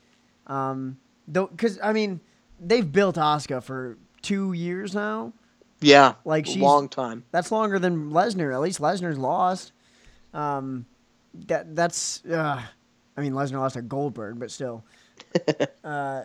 [0.48, 2.22] um, though, because I mean,
[2.60, 5.34] they've built Asuka for two years now.
[5.82, 7.24] Yeah, Like, a she's- long time.
[7.32, 8.54] That's longer than Lesnar.
[8.54, 9.72] At least Lesnar's lost.
[10.34, 10.86] Um,
[11.48, 12.24] that that's.
[12.26, 12.62] Uh,
[13.18, 14.84] I mean, Lesnar lost to Goldberg, but still.
[15.84, 16.24] uh,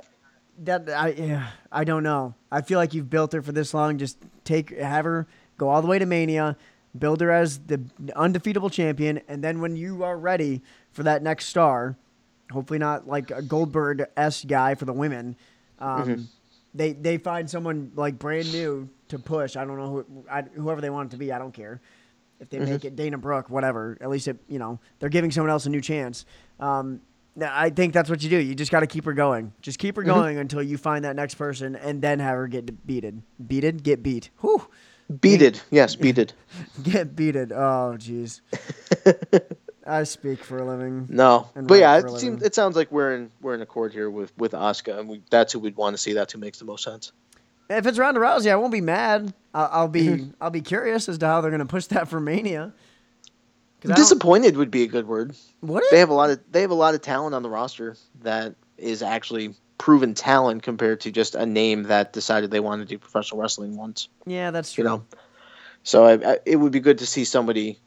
[0.65, 2.35] that I yeah, I don't know.
[2.51, 3.97] I feel like you've built her for this long.
[3.99, 6.57] Just take have her go all the way to Mania,
[6.99, 7.81] build her as the
[8.17, 10.63] undefeatable champion, and then when you are ready
[10.95, 11.97] for that next star,
[12.51, 15.37] hopefully not like a Goldberg s guy for the women.
[15.79, 16.25] Um, Mhm.
[16.77, 19.55] They they find someone like brand new to push.
[19.57, 21.31] I don't know who I, whoever they want it to be.
[21.31, 21.81] I don't care
[22.41, 23.97] if they make it Dana Brooke, whatever.
[24.01, 26.25] At least it you know they're giving someone else a new chance.
[26.59, 27.01] Um,
[27.41, 28.39] I think that's what you do.
[28.39, 29.53] You just got to keep her going.
[29.61, 32.87] Just keep her going until you find that next person, and then have her get
[32.87, 33.23] beated.
[33.47, 34.31] Beated, get beat.
[34.41, 34.67] Whew.
[35.21, 36.33] Beated, yes, beated.
[36.83, 37.53] Get beated.
[37.53, 38.41] Oh, jeez.
[39.87, 41.07] I speak for a living.
[41.11, 44.37] No, but yeah, it seems it sounds like we're in we're in accord here with
[44.39, 46.13] with Asuka, and we, that's who we'd want to see.
[46.13, 47.13] That's who makes the most sense.
[47.69, 49.33] If it's Ronda Rousey, I won't be mad.
[49.55, 50.31] I'll, I'll be Mm-hmm.
[50.41, 52.73] I'll be curious as to how they're going to push that for Mania.
[53.81, 55.37] Disappointed would be a good word.
[55.61, 57.97] Would They have a lot of they have a lot of talent on the roster
[58.23, 62.95] that is actually proven talent compared to just a name that decided they wanted to
[62.95, 64.09] do professional wrestling once.
[64.27, 64.85] Yeah, that's true.
[64.85, 65.05] You know,
[65.83, 67.79] so I, I, it would be good to see somebody.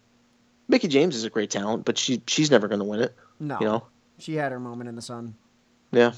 [0.67, 3.15] Mickie James is a great talent, but she she's never going to win it.
[3.39, 3.87] no, You know,
[4.19, 5.35] she had her moment in the sun.
[5.91, 6.13] yeah.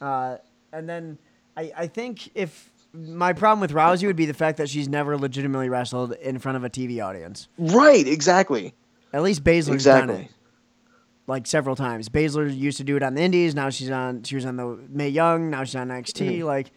[0.00, 0.36] Uh,
[0.72, 1.18] and then
[1.56, 5.16] I, I think if my problem with Rousey would be the fact that she's never
[5.16, 7.48] legitimately wrestled in front of a TV audience.
[7.58, 8.74] Right, exactly,
[9.12, 9.74] At least Baszler's done
[10.10, 10.24] exactly.
[10.24, 10.30] it
[11.26, 12.08] like several times.
[12.08, 13.54] Baszler used to do it on the Indies.
[13.54, 14.22] Now she's on.
[14.24, 15.50] She was on the Mae Young.
[15.50, 16.30] Now she's on NXT.
[16.30, 16.44] Mm-hmm.
[16.44, 16.70] Like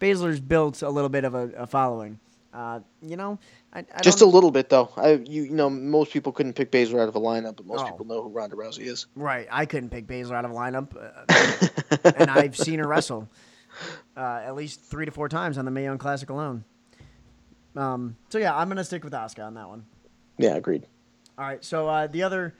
[0.00, 2.18] Baszler's built a little bit of a, a following.
[2.54, 3.36] Uh, you know,
[3.72, 4.88] I, I Just a little bit though.
[4.96, 7.80] I you, you know most people couldn't pick Baszler out of a lineup, but most
[7.80, 7.86] Oh.
[7.90, 9.06] people know who Ronda Rousey is.
[9.16, 9.48] right.
[9.50, 13.28] I couldn't pick Baszler out of a lineup, uh, and I've seen her wrestle
[14.16, 16.62] uh, at least three to four times on the Mae Young Classic alone.
[17.76, 19.84] Um, so yeah, I'm gonna stick with Asuka on that one.
[20.38, 20.86] yeah, agreed.
[21.36, 21.64] All right.
[21.64, 22.54] So uh, the other,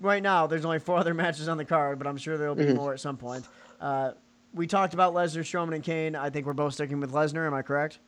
[0.00, 2.64] right now, there's only four other matches on the card, but I'm sure there'll be
[2.66, 2.76] Mhm.
[2.76, 3.44] more at some point.
[3.80, 4.12] Uh,
[4.54, 6.14] we talked about Lesnar, Strowman, and Kane.
[6.14, 7.46] I think we're both sticking with Lesnar.
[7.46, 7.98] Am I correct?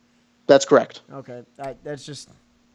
[0.47, 1.01] That's correct.
[1.11, 1.43] Okay.
[1.59, 2.29] I, that's just,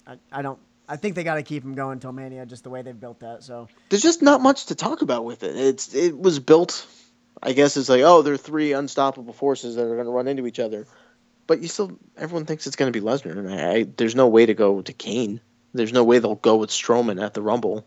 [0.06, 0.58] I, I don't.
[0.88, 3.20] I think they got to keep him going until Mania, just the way they've built
[3.20, 3.42] that.
[3.42, 5.56] So There's just not much to talk about with it.
[5.56, 6.86] It's it was built,
[7.42, 10.46] I guess it's like oh they're three unstoppable forces that are going to run into
[10.46, 10.86] each other,
[11.46, 14.28] but you still everyone thinks it's going to be Lesnar, and I, I there's no
[14.28, 15.40] way to go to Kane.
[15.74, 17.84] There's no way they'll go with Strowman at the Rumble.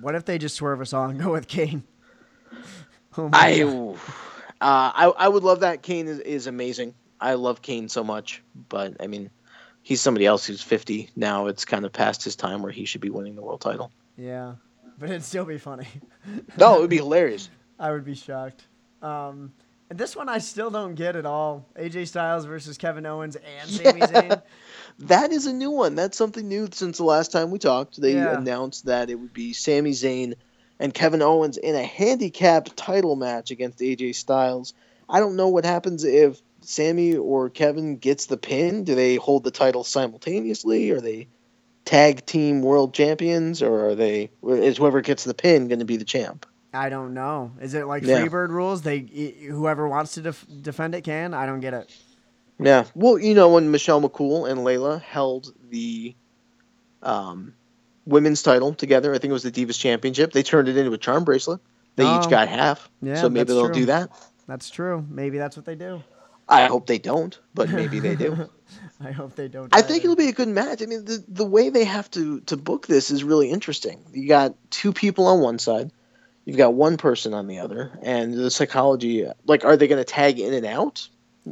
[0.00, 1.84] what if they just swerve us all and go with Kane?
[3.18, 3.94] Oh I, uh,
[4.62, 5.82] I I would love that.
[5.82, 6.94] Kane is, is amazing.
[7.22, 9.30] I love Kane so much, but I mean,
[9.82, 11.46] he's somebody else who's 50 now.
[11.46, 13.92] It's kind of past his time where he should be winning the world title.
[14.16, 14.54] Yeah,
[14.98, 15.86] but it'd still be funny.
[16.56, 17.48] No, it would be hilarious.
[17.78, 18.66] I would be shocked.
[19.00, 19.52] Um,
[19.90, 21.66] and this one I still don't get at all.
[21.76, 24.42] AJ Styles versus Kevin Owens and Sami Zayn.
[25.00, 25.94] That is a new one.
[25.94, 28.00] That's something new since the last time we talked.
[28.00, 28.34] They Yeah.
[28.34, 30.34] announced that it would be Sami Zayn
[30.78, 34.74] and Kevin Owens in a handicapped title match against AJ Styles.
[35.08, 38.84] I don't know what happens if Sami or Kevin gets the pin.
[38.84, 40.90] Do they hold the title simultaneously?
[40.90, 41.28] Are they
[41.84, 44.30] tag team world champions, or are they?
[44.46, 46.46] Is whoever gets the pin going to be the champ?
[46.74, 47.52] I don't know.
[47.60, 48.20] Is it like Yeah.
[48.26, 48.82] Freebird rules?
[48.82, 51.34] They whoever wants to def- defend it can.
[51.34, 51.94] I don't get it.
[52.58, 52.84] Yeah.
[52.94, 56.14] Well, you know, when Michelle McCool and Layla held the
[57.02, 57.54] um,
[58.06, 60.98] women's title together, I think it was the Divas Championship, they turned it into a
[60.98, 61.60] charm bracelet.
[61.96, 62.20] They Oh.
[62.22, 62.88] each got half.
[63.02, 63.74] Yeah, so maybe they'll true.
[63.74, 64.10] do that.
[64.46, 65.04] That's true.
[65.10, 66.02] Maybe that's what they do.
[66.48, 68.48] I hope they don't, but maybe they do.
[69.00, 69.74] I hope they don't.
[69.74, 70.82] I think it'll be a good match.
[70.82, 74.04] I mean, the the way they have to to book this is really interesting.
[74.12, 75.90] You got two people on one side,
[76.44, 79.26] you've got one person on the other, and the psychology.
[79.46, 81.08] Like, are they going to tag in and out?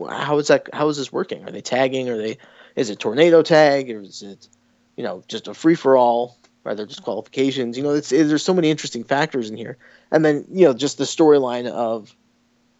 [0.08, 0.68] How is that?
[0.72, 1.44] How is this working?
[1.44, 2.08] Are they tagging?
[2.08, 2.38] Are they?
[2.76, 4.48] Is it tornado tag or is it,
[4.96, 6.38] you know, just a free for all?
[6.64, 7.76] Are there disqualifications?
[7.76, 9.78] You know, it's it, there's so many interesting factors in here,
[10.10, 12.14] and then you know, just the storyline of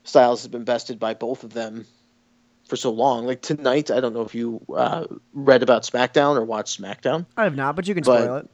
[0.05, 1.87] Styles has been bested by both of them
[2.71, 3.27] for so long.
[3.27, 5.05] Like tonight, I don't know if you uh,
[5.35, 7.27] read about SmackDown or watched SmackDown.
[7.37, 8.51] I have not, but you can But- spoil it.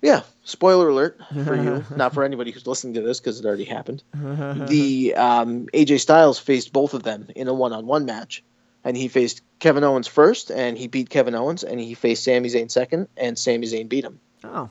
[0.00, 3.64] Yeah, spoiler alert for you, not for anybody who's listening to this because it already
[3.64, 4.04] happened.
[4.14, 8.44] the um, AJ Styles faced both of them in a one-on-one match,
[8.84, 12.48] and he faced Kevin Owens first, and he beat Kevin Owens, and he faced Sami
[12.48, 14.20] Zayn second, and Sami Zayn beat him.
[14.44, 14.70] oh,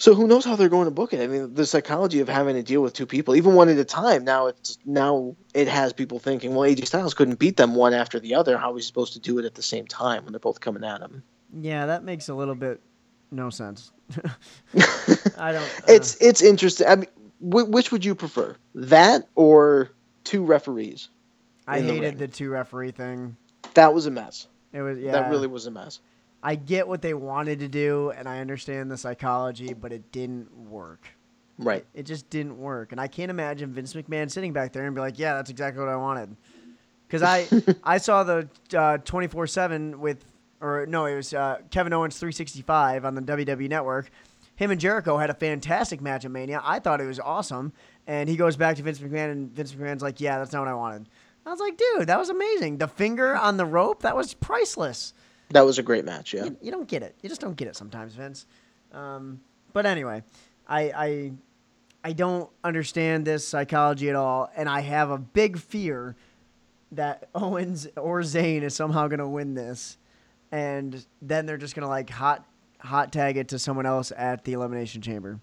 [0.00, 1.20] So who knows how they're going to book it?
[1.20, 3.84] I mean, the psychology of having to deal with two people, even one at a
[3.84, 4.24] time.
[4.24, 8.18] Now it's now it has people thinking, well, AJ Styles couldn't beat them one after
[8.18, 8.56] the other.
[8.56, 10.84] How are we supposed to do it at the same time when they're both coming
[10.84, 11.22] at him?
[11.60, 12.80] yeah, that makes a little bit
[13.30, 13.92] no sense.
[15.36, 15.62] I don't.
[15.62, 16.86] uh, It's it's interesting.
[16.86, 17.08] I mean,
[17.40, 19.90] wh- which would you prefer, that or
[20.24, 21.10] two referees?
[21.68, 23.36] I in the hated the two referee thing.
[23.74, 24.46] That was a mess.
[24.72, 25.12] It was yeah.
[25.12, 26.00] That really was a mess.
[26.42, 30.50] I get what they wanted to do, and I understand the psychology, but it didn't
[30.56, 31.06] work.
[31.58, 31.84] Right.
[31.92, 35.00] It just didn't work, and I can't imagine Vince McMahon sitting back there and be
[35.02, 36.34] like, "Yeah, that's exactly what I wanted."
[37.06, 37.46] Because I
[37.84, 38.48] I saw the
[39.04, 40.24] twenty four seven with,
[40.62, 44.10] or no, it was uh, Kevin Owens three sixty five on the WWE Network.
[44.56, 46.62] Him and Jericho had a fantastic match at Mania.
[46.64, 47.74] I thought it was awesome,
[48.06, 50.68] and he goes back to Vince McMahon, and Vince McMahon's like, "Yeah, that's not what
[50.68, 51.10] I wanted."
[51.44, 52.78] I was like, "Dude, that was amazing.
[52.78, 55.12] The finger on the rope, that was priceless."
[55.50, 56.32] That was a great match.
[56.34, 56.44] Yeah.
[56.44, 57.14] you, you don't get it.
[57.22, 58.46] You just don't get it sometimes, Vince.
[58.92, 59.40] Um,
[59.72, 60.22] but anyway,
[60.68, 61.32] I, I
[62.02, 66.16] I don't understand this psychology at all, and I have a big fear
[66.92, 69.96] that Owens or Zayn is somehow going to win this,
[70.52, 72.44] and then they're just going to like hot
[72.78, 75.38] hot tag it to someone else at the Elimination Chamber,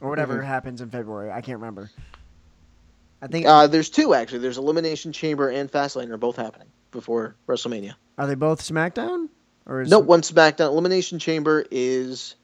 [0.00, 0.44] or whatever Mhm.
[0.44, 1.30] happens in February.
[1.32, 1.90] I can't remember.
[3.22, 4.38] I think Uh, there's two actually.
[4.40, 7.94] There's Elimination Chamber and Fastlane are both happening before WrestleMania.
[8.18, 9.28] are they both SmackDown
[9.66, 10.68] or is No, one SmackDown.
[10.68, 12.34] Elimination Chamber is.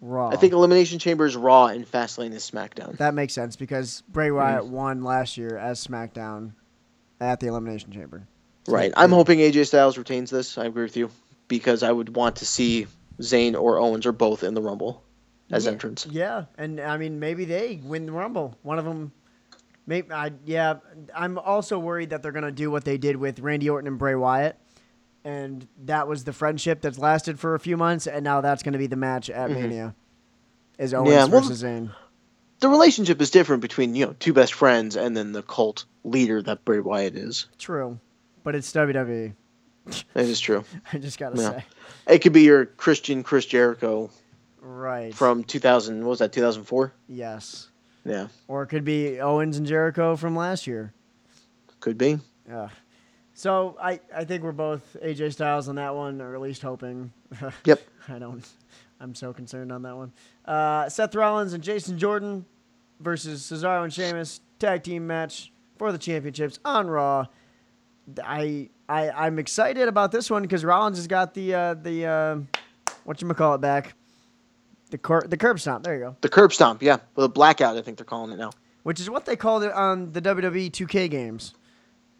[0.00, 0.28] Raw?
[0.28, 2.98] I think Elimination Chamber is Raw and Fastlane is SmackDown.
[2.98, 4.68] That makes sense because Bray Wyatt mm.
[4.68, 6.52] won last year as SmackDown
[7.20, 8.26] at the Elimination Chamber.
[8.68, 8.92] Right.
[8.96, 10.58] I'm hoping AJ Styles retains this.
[10.58, 11.10] I agree with you
[11.48, 12.86] because I would want to see
[13.20, 15.02] Zayn or Owens or both in the Rumble
[15.50, 16.06] as yeah, entrants.
[16.06, 18.58] Yeah, and I mean maybe they win the Rumble.
[18.62, 19.12] One of them.
[19.86, 20.76] Maybe I yeah.
[21.14, 24.14] I'm also worried that they're gonna do what they did with Randy Orton and Bray
[24.14, 24.56] Wyatt,
[25.24, 28.78] and that was the friendship that's lasted for a few months, and now that's gonna
[28.78, 29.54] be the match at Mhm.
[29.54, 29.94] Mania.
[30.78, 31.90] Is Owens Yeah, well, versus Zayn?
[32.60, 36.42] The relationship is different between you know two best friends and then the cult leader
[36.42, 37.46] that Bray Wyatt is.
[37.58, 37.98] True,
[38.42, 39.34] but it's WWE.
[40.14, 40.64] That is true.
[40.92, 41.50] I just gotta Yeah.
[41.50, 41.64] say,
[42.06, 44.10] It could be your Christian Chris Jericho
[44.60, 45.14] right?
[45.14, 46.00] from 2000.
[46.04, 46.32] What was that?
[46.32, 46.92] 2004.
[47.06, 47.68] yes,
[48.04, 50.92] Yeah, or it could be Owens and Jericho from last year.
[51.80, 52.18] could be.
[52.48, 52.68] Yeah.
[53.34, 57.12] So I, I think we're both AJ Styles on that one, or at least hoping.
[57.64, 57.80] Yep.
[58.08, 58.46] I don't.
[59.00, 60.12] I'm so concerned on that one.
[60.44, 62.44] Uh, Seth Rollins and Jason Jordan
[63.00, 67.26] versus Cesaro and Sheamus tag team match for the championships on Raw.
[68.22, 72.38] I I I'm excited about this one because Rollins has got the uh, the uh,
[73.04, 73.94] what you call it back,
[74.90, 75.84] the cor- the curb stomp.
[75.84, 76.16] There you go.
[76.20, 76.82] The curb stomp.
[76.82, 77.76] Yeah, well, the blackout.
[77.76, 78.50] I think they're calling it now.
[78.84, 81.54] which is what they called it on the WWE 2K games.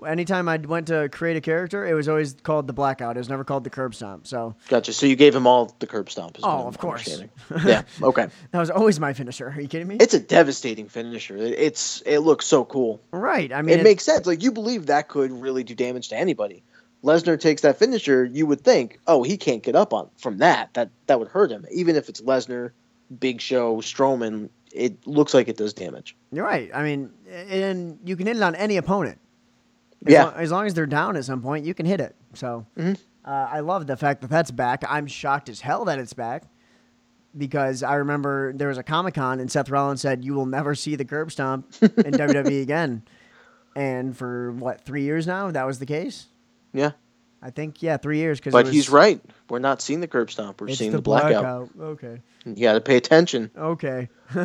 [0.06, 3.16] Anytime I went to create a character, it was always called the blackout.
[3.16, 4.26] It was never called the curb stomp.
[4.26, 4.92] So Gotcha.
[4.92, 6.36] So you gave him all the curb stomp.
[6.42, 7.22] Oh, of course.
[7.64, 7.82] yeah.
[8.02, 8.26] Okay.
[8.50, 9.48] that was always my finisher.
[9.48, 9.96] Are you kidding me?
[10.00, 11.36] It's a devastating finisher.
[11.36, 13.00] It- It's it looks so cool.
[13.12, 13.52] right.
[13.52, 14.26] I mean, it, makes sense.
[14.26, 16.62] Like you believe that could really do damage to anybody.
[17.04, 20.72] Lesnar takes that finisher, you would think, oh, he can't get up on from that.
[20.74, 21.66] That that would hurt him.
[21.70, 22.70] Even if it's Lesnar,
[23.20, 26.16] Big Show, Strowman, it looks like it does damage.
[26.32, 26.70] you're right.
[26.74, 29.18] I mean, and you can hit it on any opponent.
[30.06, 30.24] As Yeah.
[30.24, 32.14] lo- as long as they're down at some point, you can hit it.
[32.34, 32.98] So Mhm.
[33.24, 34.84] uh, I love the fact that that's back.
[34.88, 36.44] I'm shocked as hell that it's back
[37.36, 40.74] because I remember there was a Comic Con and Seth Rollins said, "You will never
[40.74, 43.02] see the curb stomp in WWE again."
[43.76, 46.26] And for what three years now, that was the case.
[46.72, 46.92] Yeah.
[47.42, 48.38] I think yeah, three years.
[48.38, 49.20] Because But he's right.
[49.50, 50.60] We're not seeing the curb stomp.
[50.60, 51.30] We're seeing the, the, blackout.
[51.42, 51.70] blackout.
[51.80, 52.22] Okay.
[52.46, 53.50] You got to pay attention.
[53.56, 54.08] Okay.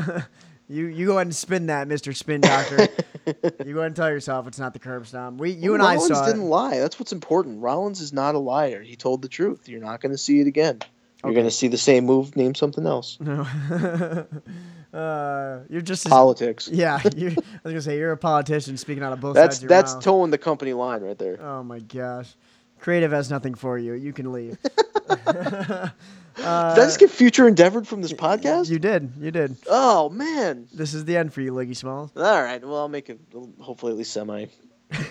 [0.69, 2.87] you you go ahead and spin that, Mister Spin Doctor.
[3.25, 3.33] you
[3.73, 5.39] go ahead and tell yourself it's not the curb stomp.
[5.39, 6.49] We you and Rollins I saw Rollins didn't it.
[6.49, 6.77] lie.
[6.79, 7.61] That's what's important.
[7.61, 8.81] Rollins is not a liar.
[8.81, 9.67] He told the truth.
[9.67, 10.79] You're not going to see it again.
[11.23, 11.35] You're Okay.
[11.35, 12.35] going to see the same move.
[12.37, 13.17] Name something else.
[13.19, 13.41] No.
[14.93, 16.67] uh, you're just as, Politics.
[16.71, 16.99] yeah.
[17.03, 19.63] I was gonna say you're a politician speaking out of both That's sides.
[19.63, 20.03] Of your that's mouth.
[20.03, 21.41] towing the company line right there.
[21.41, 22.33] oh my gosh.
[22.79, 23.93] Creative has nothing for you.
[23.93, 24.57] You can leave.
[26.43, 28.69] Uh, Did I just get future endeavored from this podcast?
[28.69, 29.11] You did.
[29.19, 29.55] You did.
[29.67, 30.67] oh man.
[30.73, 32.11] This is the end for you, Liggy Smalls.
[32.15, 32.61] All right.
[32.63, 33.19] Well, I'll make it
[33.59, 34.45] hopefully at least semi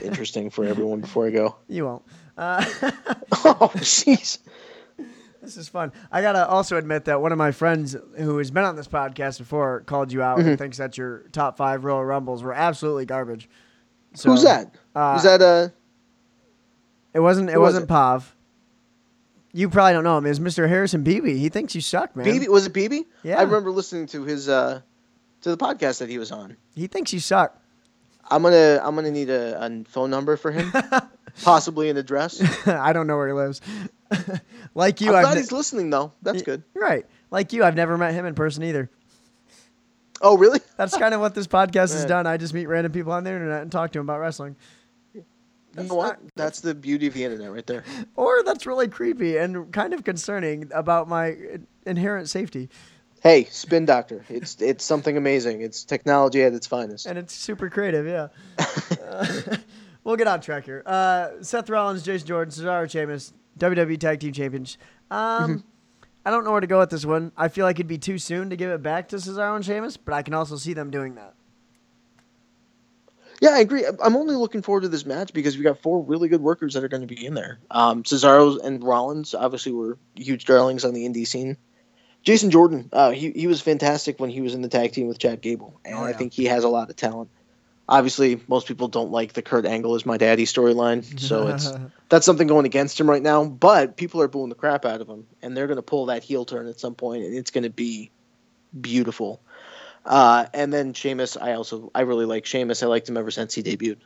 [0.02, 1.56] interesting for everyone before I go.
[1.68, 2.02] You won't.
[2.36, 2.64] Uh,
[3.44, 4.38] Oh jeez.
[5.40, 5.92] This is fun.
[6.10, 9.38] I gotta also admit that one of my friends who has been on this podcast
[9.38, 10.48] before called you out Mm-hmm.
[10.50, 13.48] and thinks that your top five Royal Rumbles were absolutely garbage.
[14.14, 14.74] So, Who's that?
[14.94, 15.68] Uh, Is that uh
[17.14, 17.50] It wasn't.
[17.50, 17.88] It Who was wasn't it?
[17.88, 18.34] Pav.
[19.58, 20.22] You probably don't know him.
[20.22, 20.68] Was Mr.
[20.68, 21.36] Harrison Beebe.
[21.36, 22.24] He thinks you suck, man.
[22.24, 23.00] Beebe was it Beebe?
[23.24, 23.40] Yeah.
[23.40, 24.82] I remember listening to his uh
[25.40, 26.56] to the podcast that he was on.
[26.76, 27.60] He thinks you suck.
[28.30, 30.72] I'm gonna I'm gonna need a, a phone number for him,
[31.42, 32.40] possibly an address.
[32.68, 33.60] I don't know where he lives.
[34.76, 36.12] like you, I'm I've glad ne- he's listening though.
[36.22, 36.62] That's good.
[36.74, 37.04] right.
[37.32, 38.88] Like you, I've never met him in person either.
[40.22, 40.60] Oh really?
[40.76, 42.28] That's kind of what this podcast has done.
[42.28, 44.54] I just meet random people on the internet and talk to them about wrestling.
[45.78, 46.22] You That's know what?
[46.22, 47.84] not- That's the beauty of the internet right there.
[48.16, 51.36] Or that's really creepy and kind of concerning about my
[51.86, 52.68] inherent safety.
[53.22, 54.24] Hey, Spin Doctor.
[54.28, 55.60] It's it's something amazing.
[55.62, 57.06] It's technology at its finest.
[57.06, 58.28] And it's super creative, yeah.
[59.08, 59.56] Uh,
[60.04, 60.82] we'll get on track here.
[60.86, 64.76] Uh, Seth Rollins, Jason Jordan, Cesaro Sheamus, WWE Tag Team Champions.
[65.10, 65.64] Um,
[66.24, 67.32] I don't know where to go with this one.
[67.36, 69.96] I feel like it'd be too soon to give it back to Cesaro and Sheamus,
[69.96, 71.34] but I can also see them doing that.
[73.40, 73.84] Yeah, I agree.
[74.02, 76.82] I'm only looking forward to this match because we got four really good workers that
[76.82, 77.58] are going to be in there.
[77.70, 81.56] Um, Cesaro and Rollins obviously were huge darlings on the indie scene.
[82.24, 85.18] Jason Jordan, uh, he he was fantastic when he was in the tag team with
[85.18, 87.30] Chad Gable, and Oh, I think he has a lot of talent.
[87.88, 91.72] Obviously, most people don't like the Kurt Angle is my daddy storyline, so it's
[92.08, 93.44] that's something going against him right now.
[93.44, 96.24] But people are booing the crap out of him, and they're going to pull that
[96.24, 98.10] heel turn at some point, and it's going to be
[98.78, 99.40] beautiful.
[100.08, 102.82] Uh, and then Sheamus, I also I really like Sheamus.
[102.82, 103.98] I liked him ever since he debuted.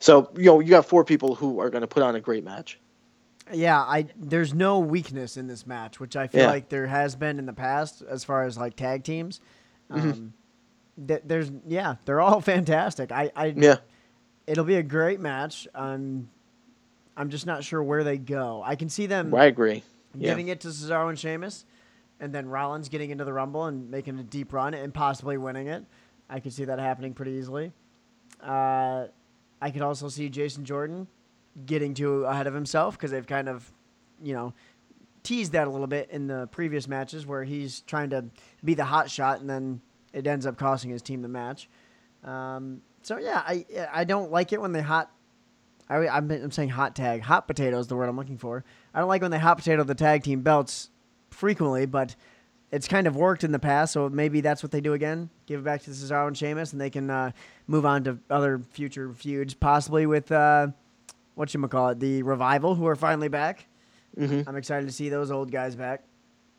[0.00, 2.44] So you know you got four people who are going to put on a great
[2.44, 2.78] match.
[3.52, 6.48] Yeah, I there's no weakness in this match, which I feel Yeah.
[6.48, 9.40] like there has been in the past as far as like tag teams.
[9.90, 10.10] Mm-hmm.
[10.10, 10.32] Um,
[11.06, 13.12] th- there's yeah, they're all fantastic.
[13.12, 13.76] I, I Yeah,
[14.48, 15.68] it'll be a great match.
[15.74, 16.28] Um,
[17.16, 18.60] I'm just not sure where they go.
[18.66, 19.84] I can see them I agree.
[20.18, 20.30] Yeah.
[20.30, 21.64] giving it to Cesaro and Sheamus,
[22.20, 25.68] and then Rollins getting into the Rumble and making a deep run and possibly winning
[25.68, 25.84] it.
[26.28, 27.72] I could see that happening pretty easily.
[28.42, 29.06] Uh,
[29.60, 31.06] I could also see Jason Jordan
[31.64, 33.70] getting too ahead of himself because they've kind of,
[34.22, 34.54] you know,
[35.22, 38.24] teased that a little bit in the previous matches where he's trying to
[38.64, 39.80] be the hot shot and then
[40.12, 41.68] it ends up costing his team the match.
[42.24, 45.10] Um, so yeah, I I don't like it when they hot.
[45.88, 47.22] I, I'm, I'm saying hot tag.
[47.22, 48.64] Hot potato is the word I'm looking for.
[48.92, 50.90] I don't like when they hot potato the tag team belts
[51.36, 52.14] frequently, but
[52.72, 55.30] it's kind of worked in the past, so maybe that's what they do again.
[55.46, 57.30] Give it back to Cesaro and Sheamus, and they can uh,
[57.68, 60.68] move on to other future feuds, possibly with uh,
[61.36, 63.66] what you call it, the revival, who are finally back.
[64.16, 66.02] hmm I'm excited to see those old guys back.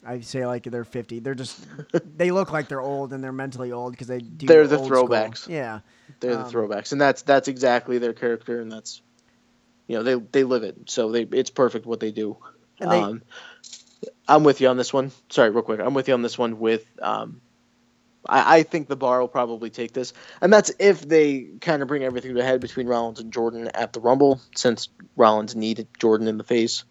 [0.05, 1.19] I say like they're 50.
[1.19, 1.59] They're just
[2.17, 4.45] they look like they're old and they're mentally old because they do.
[4.47, 5.07] They're the old school.
[5.09, 5.49] throwbacks.
[5.49, 5.80] Yeah.
[6.21, 9.01] They're the Um, throwbacks, and that's that's exactly their character, and that's
[9.88, 12.38] you know they they live it, so they it's perfect what they do.
[12.80, 13.21] And they- um,
[14.27, 15.11] I'm with you on this one.
[15.29, 15.79] Sorry, real quick.
[15.79, 16.59] I'm with you on this one.
[16.59, 17.41] With um,
[18.27, 21.87] I, I think the bar will probably take this, and that's if they kind of
[21.87, 25.87] bring everything to a head between Rollins and Jordan at the Rumble, since Rollins needed
[25.99, 26.83] Jordan in the face.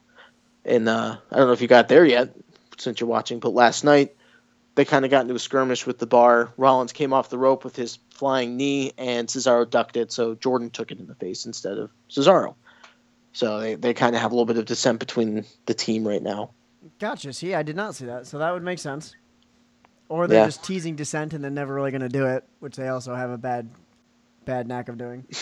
[0.64, 2.34] And uh, I don't know if you got there yet,
[2.76, 4.16] since you're watching, but last night
[4.76, 6.52] they kind of got into a skirmish with the bar.
[6.56, 10.70] Rollins came off the rope with his flying knee, and Cesaro ducked it, so Jordan
[10.70, 12.54] took it in the face instead of Cesaro.
[13.32, 16.22] So they, they kind of have a little bit of dissent between the team right
[16.22, 16.50] now.
[16.98, 17.32] Gotcha.
[17.32, 19.14] See, I did not see that, so that would make sense.
[20.08, 20.46] Or they're Yeah.
[20.46, 23.30] just teasing dissent and they're never really going to do it, which they also have
[23.30, 23.68] a bad,
[24.44, 25.24] bad knack of doing.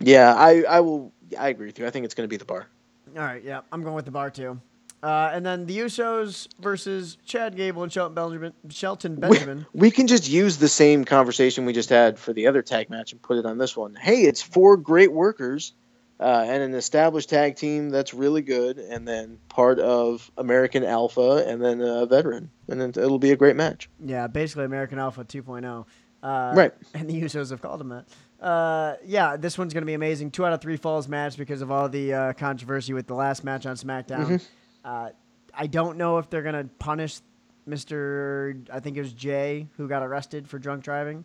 [0.00, 1.12] Yeah, I, I will.
[1.36, 1.84] I agree with you.
[1.84, 2.68] I think it's going to be the bar.
[3.16, 4.60] All right, yeah, I'm going with the bar too.
[5.02, 8.52] Uh, and then the Usos versus Chad Gable and Shelton Benjamin.
[8.68, 9.66] Shelton We, Benjamin.
[9.74, 13.10] we can just use the same conversation we just had for the other tag match
[13.10, 13.96] and put it on this one.
[13.96, 15.72] Hey, it's four great workers
[16.20, 21.44] uh, and an established tag team that's really good, and then part of American Alpha,
[21.46, 23.88] and then a veteran, and then it'll be a great match.
[24.04, 25.86] Yeah, basically American Alpha 2.0.
[26.22, 26.72] Uh, Right.
[26.94, 28.06] And the Usos have called him that.
[28.44, 30.30] Uh, yeah, this one's going to be amazing.
[30.30, 33.44] Two out of three falls match because of all the uh, controversy with the last
[33.44, 34.26] match on SmackDown.
[34.26, 34.36] Mm-hmm.
[34.84, 35.10] Uh,
[35.54, 37.20] I don't know if they're going to punish
[37.68, 38.66] Mr.
[38.72, 41.24] I think it was Jay who got arrested for drunk driving.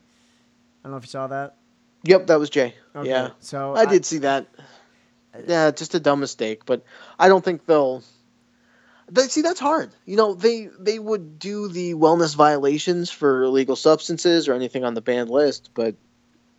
[0.83, 1.55] I don't know if you saw that.
[2.03, 2.75] Yep, that was Jay.
[2.95, 4.47] Okay, Yeah, So I did see that.
[5.47, 6.83] Yeah, just a dumb mistake, but
[7.17, 8.03] I don't think they'll.
[9.11, 9.91] They, see, that's hard.
[10.05, 14.93] You know, they they would do the wellness violations for illegal substances or anything on
[14.93, 15.95] the banned list, but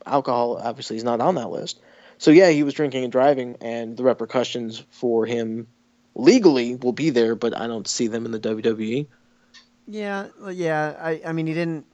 [0.04, 1.80] alcohol obviously is not on that list.
[2.18, 5.66] So yeah, he was drinking and driving, and the repercussions for him
[6.14, 8.40] legally will be there, but I don't see them in the.
[8.40, 9.06] WWE.
[9.86, 10.96] Yeah, yeah.
[10.98, 11.86] I, I mean, he didn't.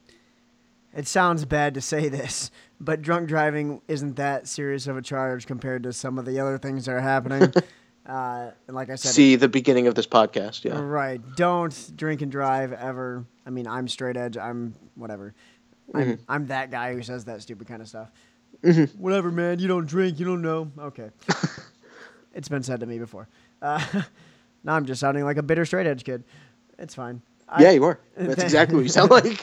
[0.93, 5.47] It sounds bad to say this, but drunk driving isn't that serious of a charge
[5.47, 7.53] compared to some of the other things that are happening.
[8.05, 10.79] uh, and like I said, See the beginning of this podcast, yeah.
[10.79, 11.21] right.
[11.35, 13.25] Don't drink and drive ever.
[13.45, 14.37] I mean, I'm straight edge.
[14.37, 15.33] I'm whatever.
[15.93, 18.11] I'm, I'm that guy who says that stupid kind of stuff.
[18.63, 18.95] Mhm.
[18.97, 19.59] Whatever, man.
[19.59, 20.19] You don't drink.
[20.19, 20.71] You don't know.
[20.77, 21.09] Okay.
[22.33, 23.27] It's been said to me before.
[23.61, 23.83] Uh,
[24.63, 26.23] now I'm just sounding like a bitter straight edge kid.
[26.79, 27.21] It's fine.
[27.51, 27.99] I- yeah, you are.
[28.15, 29.25] That's exactly what you sound like.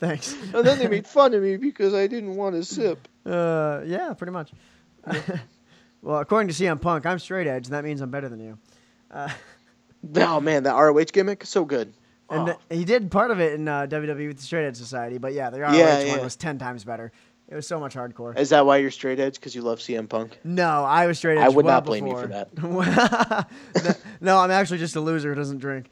[0.00, 0.32] Thanks.
[0.54, 3.06] and then they made fun of me because I didn't want to sip.
[3.26, 4.50] Uh, yeah, pretty much.
[6.02, 8.58] well, according to CM Punk, I'm straight edge, and that means I'm better than you.
[9.10, 9.28] Uh,
[10.16, 11.92] Oh man, that ROH gimmick so good.
[12.30, 12.46] and Oh.
[12.46, 15.34] th- he did part of it in uh, WWE with the Straight Edge Society, but
[15.34, 16.20] yeah, the ROH Yeah, one yeah.
[16.24, 17.12] was ten times better.
[17.48, 18.38] It was so much hardcore.
[18.38, 19.34] Is that why you're straight edge?
[19.34, 20.38] Because you love CM Punk?
[20.44, 21.44] No, I was straight edge.
[21.44, 22.86] I would well not blame you for before.
[22.86, 23.92] no,
[24.22, 25.90] no, I'm actually just a loser who doesn't drink.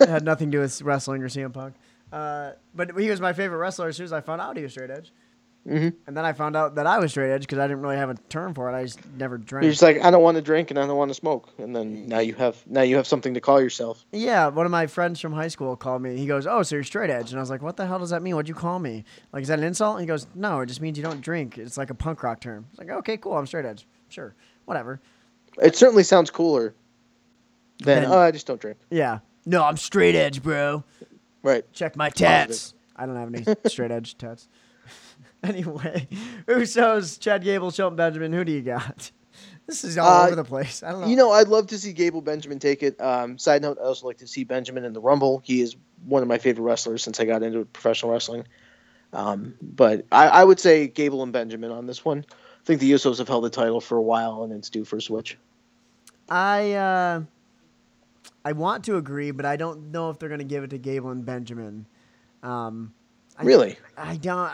[0.00, 1.74] It had nothing to do with wrestling or CM Punk.
[2.12, 4.72] Uh, but he was my favorite wrestler as soon as I found out he was
[4.72, 5.12] straight edge.
[5.66, 5.92] Mhm.
[6.06, 8.08] And then I found out that I was straight edge because I didn't really have
[8.08, 8.74] a term for it.
[8.74, 9.64] I just never drank.
[9.64, 11.76] You're just like, I don't want to drink and I don't want to smoke, and
[11.76, 14.06] then now you have now you have something to call yourself.
[14.12, 16.16] Yeah, one of my friends from high school called me.
[16.16, 18.10] He goes, "Oh, so you're straight edge?" And I was like, "What the hell does
[18.10, 18.34] that mean?
[18.34, 19.04] What'd you call me?
[19.32, 21.58] Like, is that an insult?" And he goes, "No, it just means you don't drink.
[21.58, 23.36] It's like a punk rock term." It's like, "Okay, cool.
[23.36, 23.86] I'm straight edge.
[24.08, 24.34] Sure,
[24.64, 25.00] whatever."
[25.60, 26.72] It certainly sounds cooler
[27.84, 28.78] than Then- oh, I just don't drink.
[28.90, 29.18] Yeah.
[29.48, 30.84] No, I'm straight edge, bro.
[31.42, 31.64] Right.
[31.72, 32.74] Check my tats.
[32.94, 34.46] I don't have any straight edge tats.
[35.42, 36.06] anyway,
[36.46, 38.32] Usos, Chad Gable, Shelton Benjamin.
[38.32, 39.10] Who do you got?
[39.66, 40.82] This is all Uh, over the place.
[40.82, 41.06] I don't know.
[41.06, 43.00] You know, I'd love to see Gable Benjamin take it.
[43.00, 45.40] Um, side note, I also like to see Benjamin in the Rumble.
[45.44, 48.46] He is one of my favorite wrestlers since I got into professional wrestling.
[49.14, 52.24] Um, but I, I would say Gable and Benjamin on this one.
[52.30, 54.96] I think the Usos have held the title for a while, and it's due for
[54.96, 55.38] a switch.
[56.28, 57.22] I uh,
[58.48, 60.78] I want to agree, but I don't know if they're going to give it to
[60.78, 61.84] Gable and Benjamin.
[62.42, 62.94] Um,
[63.36, 63.76] I, Really?
[63.94, 64.50] I don't.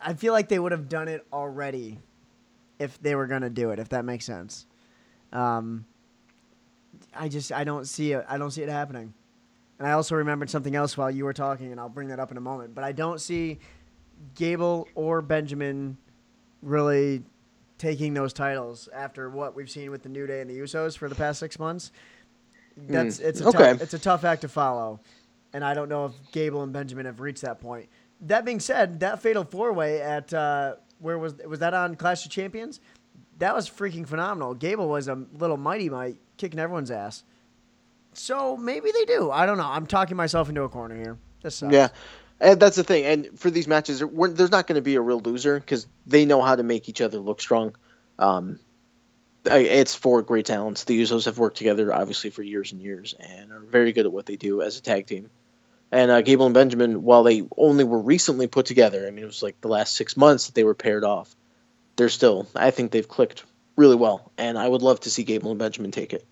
[0.00, 1.98] I feel like they would have done it already
[2.78, 3.80] if they were going to do it.
[3.80, 4.66] If that makes sense.
[5.32, 5.86] Um,
[7.12, 8.24] I just I don't see it.
[8.28, 9.12] I don't see it happening.
[9.80, 12.30] And I also remembered something else while you were talking, and I'll bring that up
[12.30, 12.76] in a moment.
[12.76, 13.58] But I don't see
[14.36, 15.98] Gable or Benjamin
[16.62, 17.24] really
[17.76, 21.08] taking those titles after what we've seen with the New Day and the Usos for
[21.08, 21.90] the past six months.
[22.86, 23.58] That's it's a okay.
[23.58, 25.00] tough, it's a tough act to follow,
[25.52, 27.88] and I don't know if Gable and Benjamin have reached that point.
[28.22, 32.24] That being said, that fatal four way at uh, where was was that on Clash
[32.24, 32.80] of Champions?
[33.38, 34.54] That was freaking phenomenal.
[34.54, 37.24] Gable was a little mighty might kicking everyone's ass.
[38.14, 39.30] So maybe they do.
[39.30, 39.68] I don't know.
[39.68, 41.18] I'm talking myself into a corner here.
[41.42, 41.72] This sucks.
[41.72, 41.88] Yeah.
[42.40, 43.04] And that's the thing.
[43.04, 46.40] And for these matches, there's not going to be a real loser because they know
[46.40, 47.74] how to make each other look strong.
[48.18, 48.60] Um,
[49.48, 50.84] it's four great talents.
[50.84, 54.12] The Usos have worked together, obviously, for years and years and are very good at
[54.12, 55.30] what they do as a tag team.
[55.90, 59.26] And uh, Gable and Benjamin, while they only were recently put together, I mean, it
[59.26, 61.34] was like the last six months that they were paired off,
[61.96, 63.44] they're still, I think they've clicked
[63.76, 64.30] really well.
[64.36, 66.26] And I would love to see Gable and Benjamin take it.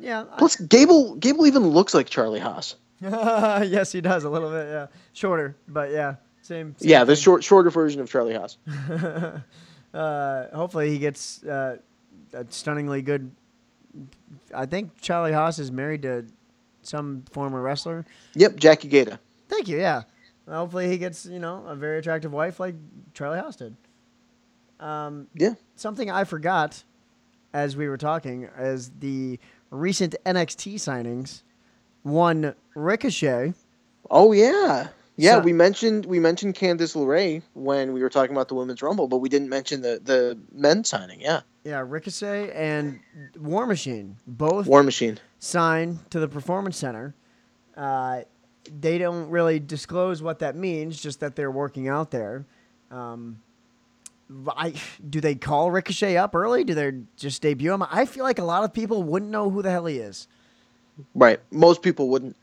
[0.00, 0.24] Yeah.
[0.32, 2.74] I- Plus, Gable, Gable even looks like Charlie Haas.
[3.00, 4.66] yes, he does a little bit.
[4.66, 6.74] Yeah, shorter, but yeah, same.
[6.78, 7.22] same Yeah, the thing.
[7.22, 8.56] short, shorter version of Charlie Haas.
[9.94, 11.76] uh, hopefully, he gets uh,
[12.32, 13.30] a stunningly good.
[14.54, 16.26] I think Charlie Haas is married to
[16.82, 18.04] some former wrestler.
[18.34, 19.18] Yep, Jackie Gayda.
[19.48, 19.78] Thank you.
[19.78, 20.02] Yeah.
[20.48, 22.74] Hopefully, he gets you know a very attractive wife like
[23.14, 23.76] Charlie Haas did.
[24.80, 25.54] Um, Yeah.
[25.74, 26.84] something I forgot
[27.52, 29.38] as we were talking is the
[29.70, 31.42] recent NXT signings.
[32.02, 33.54] One Ricochet.
[34.10, 35.32] Oh yeah, yeah.
[35.32, 39.08] So- we mentioned we mentioned Candice LeRae when we were talking about the women's rumble,
[39.08, 41.20] but we didn't mention the the men signing.
[41.20, 42.98] Yeah, Yeah, Ricochet and
[43.38, 45.18] War Machine both War Machine.
[45.38, 47.14] signed to the Performance Center.
[47.76, 48.22] Uh,
[48.80, 52.46] they don't really disclose what that means, just that they're working out there.
[52.90, 53.42] Um,
[54.48, 54.72] I,
[55.10, 56.64] do they call Ricochet up early?
[56.64, 57.82] Do they just debut him?
[57.82, 60.26] I feel like a lot of people wouldn't know who the hell he is.
[61.14, 61.38] Right.
[61.50, 62.34] Most people wouldn't.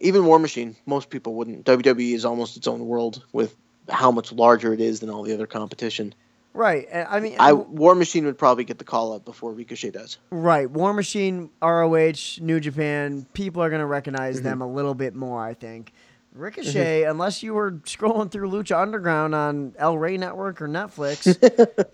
[0.00, 1.64] Even War Machine, most people wouldn't.
[1.64, 3.56] WWE is almost its own world with
[3.88, 6.14] how much larger it is than all the other competition.
[6.58, 6.88] Right.
[6.92, 10.18] I mean, I War Machine would probably get the call up before Ricochet does.
[10.30, 10.68] right.
[10.68, 14.44] War Machine, ROH, New Japan, people are going to recognize Mm-hmm.
[14.48, 15.92] them a little bit more, I think.
[16.34, 21.24] Ricochet, unless you were scrolling through Lucha Underground on El Rey Network or Netflix,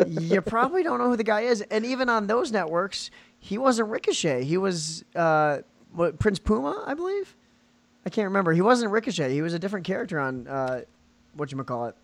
[0.31, 1.61] you probably don't know who the guy is.
[1.71, 4.45] And even on those networks, he wasn't Ricochet.
[4.45, 5.59] He was uh,
[5.93, 7.37] what, Prince Puma, I believe.
[8.07, 8.53] I can't remember.
[8.53, 9.33] He wasn't Ricochet.
[9.33, 10.83] He was a different character on uh,
[11.35, 11.97] what you call it,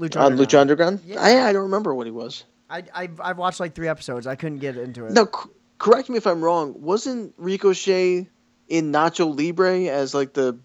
[0.00, 0.48] Lucha On Underground.
[0.48, 1.20] Lucha Underground, Yeah.
[1.20, 2.44] I, I don't remember what he was.
[2.68, 4.26] I, I I've watched like three episodes.
[4.26, 5.12] I couldn't get into it.
[5.12, 6.74] Now, c- correct me if I'm wrong.
[6.80, 8.28] Wasn't Ricochet
[8.68, 10.58] in Nacho Libre as like the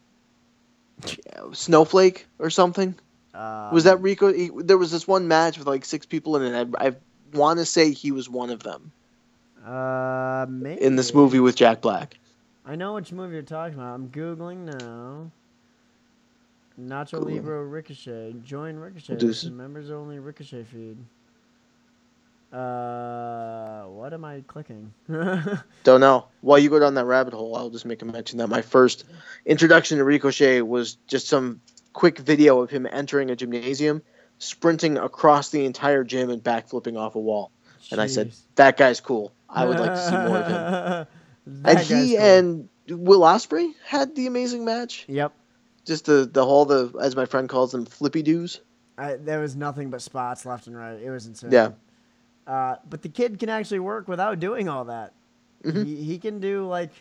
[1.53, 2.95] snowflake or something?
[3.33, 4.31] Um, was that Rico?
[4.31, 6.75] He, there was this one match with like six people in it.
[6.79, 6.91] I, I
[7.33, 8.91] want to say he was one of them
[9.65, 12.17] uh maybe in this movie with Jack Black.
[12.65, 13.95] I know which movie you're talking about.
[13.95, 15.31] I'm googling now.
[16.79, 17.33] Nacho Cool.
[17.33, 18.35] Libre Ricochet.
[18.43, 19.15] Join Ricochet.
[19.15, 20.97] This is members only Ricochet feed.
[22.53, 24.93] Uh, what am I clicking?
[25.83, 26.27] Don't know.
[26.41, 29.03] While you go down that rabbit hole, I'll just make a mention that my first
[29.45, 31.59] introduction to Ricochet was just some
[31.91, 34.01] quick video of him entering a gymnasium,
[34.37, 37.51] sprinting across the entire gym and backflipping off a wall.
[37.91, 39.33] And I said, "That guy's cool.
[39.49, 41.07] I would like to see more of him."
[41.63, 42.25] And he cool.
[42.25, 45.05] and Will Ospreay had the amazing match.
[45.07, 45.31] Yep.
[45.85, 48.61] Just the the whole the as my friend calls them flippy doos.
[48.97, 50.99] I, there was nothing but spots left and right.
[51.01, 51.51] It was insane.
[51.51, 51.71] Yeah.
[52.47, 55.13] Uh, but the kid can actually work without doing all that.
[55.63, 55.85] Mhm.
[55.85, 56.91] He, he can do like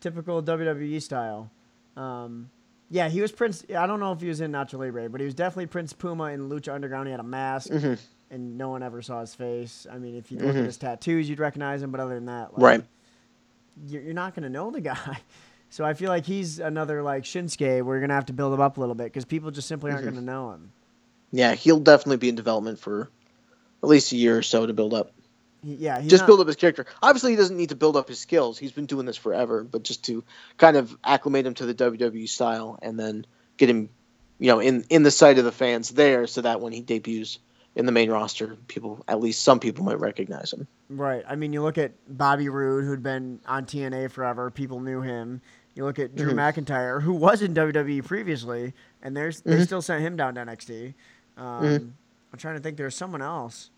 [0.00, 1.50] typical WWE style.
[1.96, 2.50] Um,
[2.90, 3.64] yeah, he was Prince.
[3.76, 6.24] I don't know if he was in Nacho Libre, but he was definitely Prince Puma
[6.24, 7.06] in Lucha Underground.
[7.08, 7.98] He had a mask, Mhm.
[8.30, 9.86] and no one ever saw his face.
[9.90, 10.60] I mean, if you look Mhm.
[10.60, 12.84] at his tattoos, you'd recognize him, but other than that, like, Right.
[13.86, 15.18] You're, you're not gonna know the guy.
[15.74, 17.82] So I feel like he's another like Shinsuke.
[17.82, 20.04] We're gonna have to build him up a little bit because people just simply aren't
[20.04, 20.10] Mhm.
[20.10, 20.70] gonna know him.
[21.32, 23.10] Yeah, he'll definitely be in development for
[23.82, 25.10] at least a year or so to build up.
[25.64, 26.86] Yeah, just not- build up his character.
[27.02, 28.56] Obviously, he doesn't need to build up his skills.
[28.56, 30.22] He's been doing this forever, but just to
[30.58, 33.88] kind of acclimate him to the WWE style and then get him,
[34.38, 37.40] you know, in in the sight of the fans there, so that when he debuts
[37.74, 40.68] in the main roster, people at least some people might recognize him.
[40.88, 41.24] Right.
[41.28, 44.52] I mean, you look at Bobby Roode, who'd been on TNA forever.
[44.52, 45.40] People knew him.
[45.74, 46.36] You look at Drew Mhm.
[46.64, 48.72] McIntyre, who was in WWE previously,
[49.02, 49.64] and there's they Mhm.
[49.66, 50.94] still sent him down to NXT.
[51.36, 51.90] Um, Mhm.
[52.32, 52.76] I'm trying to think.
[52.76, 53.70] There's someone else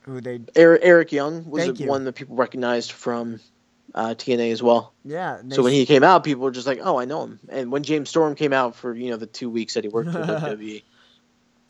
[0.00, 1.88] who they Eric, Eric Young was the you.
[1.88, 3.40] one that people recognized from
[3.94, 4.92] uh, TNA as well.
[5.04, 5.40] yeah.
[5.50, 7.82] So when he came out, people were just like, "Oh, I know him." And when
[7.84, 10.82] James Storm came out for you know the two weeks that he worked for WWE,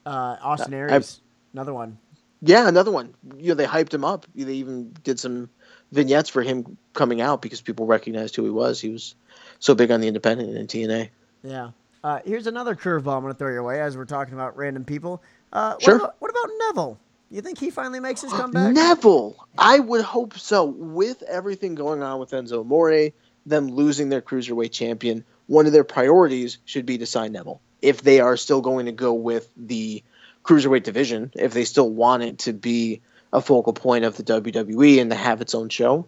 [0.07, 1.20] uh, Austin I- Aries,
[1.53, 1.99] another one.
[2.41, 3.14] Yeah, another one.
[3.37, 4.26] You know, they hyped him up.
[4.35, 5.49] They even did some
[5.93, 8.80] vignettes for him coming out because people recognized who he was.
[8.80, 9.14] He was
[9.59, 11.11] so big on the independent and TNA.
[11.43, 11.71] Yeah.
[12.03, 14.85] Uh, here's another curveball I'm going to throw your way as we're talking about random
[14.85, 15.23] people.
[15.53, 15.95] Uh, Sure.
[15.95, 16.99] What about, what about Neville?
[17.31, 18.75] You think he finally makes his comeback?
[18.75, 20.65] Neville, I would hope so.
[20.65, 23.11] With everything going on with Enzo Amore,
[23.47, 27.61] them losing their cruiserweight champion, one of their priorities should be to sign Neville.
[27.83, 30.03] If they are still going to go with the
[30.45, 33.01] cruiserweight division, if they still want it to be
[33.33, 36.07] a focal point of the WWE and to have its own show,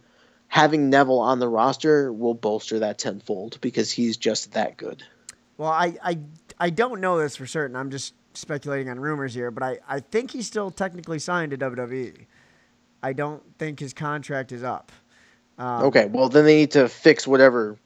[0.49, 5.03] having Neville on the roster will bolster that tenfold because he's just that good.
[5.59, 6.19] Well, I, I,
[6.59, 7.77] I don't know this for certain.
[7.77, 11.59] I'm just speculating on rumors here, but I, I think he's still technically signed to
[11.59, 12.27] WWE.
[13.03, 14.93] I don't think his contract is up.
[15.59, 17.79] Um, Okay, well then they need to fix whatever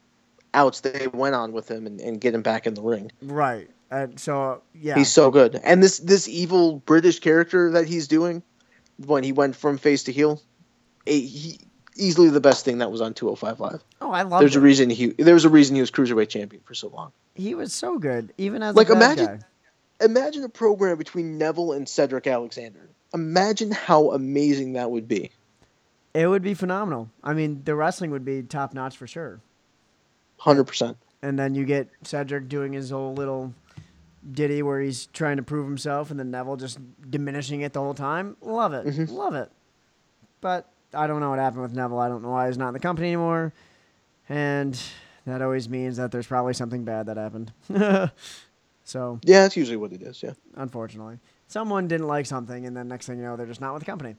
[0.53, 3.11] outs they went on with him and, and get him back in the ring.
[3.21, 3.69] Right.
[3.89, 4.95] And so, yeah.
[4.95, 5.59] He's so good.
[5.63, 8.41] And this this evil British character that he's doing
[9.05, 10.41] when he went from face to heel,
[11.07, 11.59] eh, he
[12.01, 13.83] easily the best thing that was on 205 Live.
[14.01, 14.59] oh, I love There's it.
[14.59, 17.11] a reason he there was a reason he was cruiserweight champion for so long.
[17.35, 19.39] he was so good, even as Like, imagine- guy.
[20.03, 22.89] Imagine a program between Neville and Cedric Alexander.
[23.13, 25.29] Imagine how amazing that would be.
[26.15, 27.11] It would be phenomenal.
[27.23, 29.41] I mean, the wrestling would be top notch for sure.
[30.39, 30.95] 100%.
[31.21, 33.53] and then you get Cedric doing his whole little
[34.31, 36.79] ditty where he's trying to prove himself, and then Neville just
[37.09, 38.37] diminishing it the whole time.
[38.41, 39.11] Love it, Mhm.
[39.11, 39.51] love it.
[40.41, 41.99] But I don't know what happened with Neville.
[41.99, 43.53] I don't know why he's not in the company anymore,
[44.29, 44.79] and
[45.25, 47.51] that always means that there's probably something bad that happened.
[48.83, 50.33] so Yeah, that's usually what it is, yeah.
[50.55, 53.81] unfortunately, someone didn't like something, and then next thing you know, they're just not with
[53.81, 54.15] the company.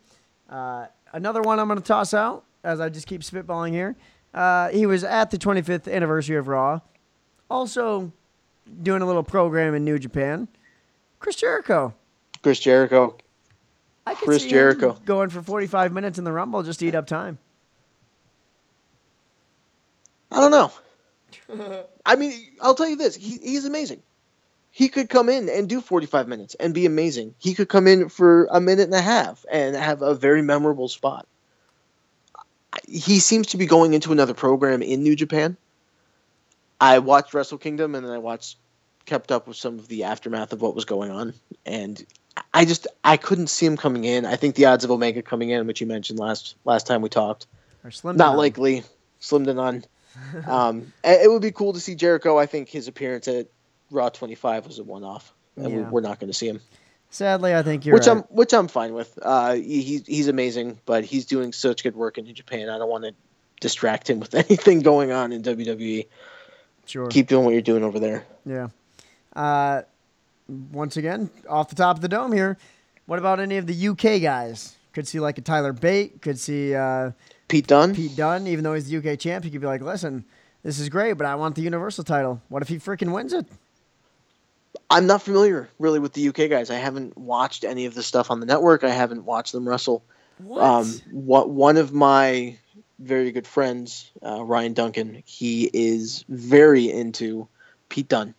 [0.49, 3.97] Uh, another one I'm going to toss out as I just keep spitballing here.
[4.35, 6.81] Uh, he was at the 25th anniversary of Raw,
[7.51, 8.13] also
[8.83, 10.49] doing a little program in New Japan.
[11.19, 11.95] Chris Jericho.
[12.43, 13.17] Chris Jericho.
[14.07, 14.93] I could Chris see Jericho.
[14.93, 17.39] him going for 45 minutes in the Rumble just to eat up time.
[20.31, 21.85] I don't know.
[22.07, 24.03] I mean, I'll tell you this: he, he's amazing.
[24.71, 27.35] He could come in and do 45 minutes and be amazing.
[27.39, 30.89] He could come in for a minute and a half and have a very memorable
[30.89, 31.27] spot.
[32.89, 35.59] He seems to be going into another program in New Japan.
[36.81, 38.57] I watched Wrestle Kingdom and then I watched,
[39.05, 41.35] kept up with some of the aftermath of what was going on,
[41.67, 42.03] and
[42.55, 44.25] I just I couldn't see him coming in.
[44.27, 47.09] I think the odds of Omega coming in, which you mentioned last last time we
[47.09, 47.47] talked,
[47.85, 48.85] are Slim not likely.
[49.21, 49.85] Slim to none.
[50.47, 52.39] um, it would be cool to see Jericho.
[52.39, 53.47] I think his appearance at
[53.91, 55.89] Raw 25 was a one-off, and we, Yeah.
[55.89, 56.61] we're not going to see him.
[57.11, 58.17] Sadly, I think you're which right.
[58.19, 59.19] I'm which I'm fine with.
[59.21, 62.69] Uh, he, he's he's amazing, but he's doing such good work in New Japan.
[62.71, 63.15] I don't want to
[63.61, 66.07] distract him with anything going on in WWE.
[66.87, 67.07] sure.
[67.09, 68.25] Keep doing what you're doing over there.
[68.47, 68.69] Yeah.
[69.37, 69.83] Uh,
[70.73, 72.59] once again, off the top of the dome here,
[73.07, 74.77] what about any of the UK guys?
[74.93, 76.21] Could see like a Tyler Bate.
[76.21, 77.13] Could see uh,
[77.49, 77.95] Pete Dunne.
[77.95, 79.45] Pete Dunne, even though he's the UK champ.
[79.45, 80.25] He could be like, listen,
[80.63, 82.43] this is great, but I want the Universal title.
[82.49, 83.47] What if he freaking wins it?
[84.91, 86.71] I'm not familiar really with the UK guys.
[86.71, 88.85] I haven't watched any of the stuff on the network.
[88.85, 90.05] I haven't watched them wrestle.
[90.39, 90.63] What?
[90.63, 92.57] Um, what one of my
[92.99, 97.49] very good friends, uh, Ryan Duncan, he is very into
[97.89, 98.35] Pete Dunne,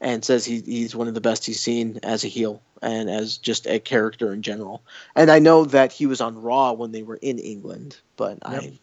[0.00, 3.38] and says he, he's one of the best he's seen as a heel and as
[3.38, 4.82] just a character in general.
[5.14, 8.62] And I know that he was on Raw when they were in England, but Yep.
[8.62, 8.78] I,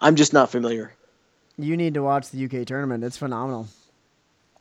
[0.00, 0.92] I'm just not familiar.
[1.56, 3.04] you need to watch the UK tournament.
[3.04, 3.68] It's phenomenal.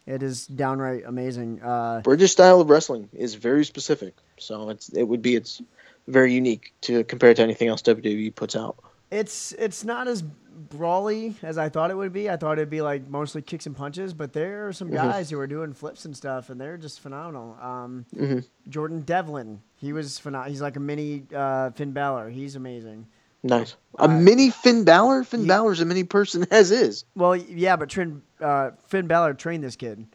[0.06, 1.62] It is downright amazing.
[1.64, 5.62] Uh, British style of wrestling is very specific, so it's it would be it's
[6.08, 8.76] very unique to compare to anything else WWE puts out.
[9.10, 10.24] it's it's not as
[10.56, 12.30] brawly as I thought it would be.
[12.30, 14.93] I thought it'd be like mostly kicks and punches, but there are some Mhm.
[14.95, 17.58] guys who are doing flips and stuff, and they're just phenomenal.
[17.62, 18.39] Um, hmm
[18.70, 20.49] Jordan Devlin, he was phenomenal.
[20.51, 22.30] He's like a mini uh, Finn Balor.
[22.30, 23.08] He's amazing.
[23.43, 23.76] Nice.
[23.99, 25.24] A Uh, mini Finn Balor.
[25.24, 27.06] Finn he- Balor's a mini person as is.
[27.16, 30.06] Well, yeah, but Trin, uh, Finn Balor trained this kid,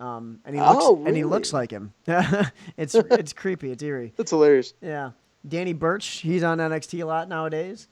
[0.00, 1.92] um, and he looks Oh, and he looks like him.
[2.76, 3.70] it's it's creepy.
[3.70, 4.12] It's eerie.
[4.16, 4.74] That's hilarious.
[4.82, 5.10] Yeah,
[5.46, 7.86] Danny Burch, he's on NXT a lot nowadays.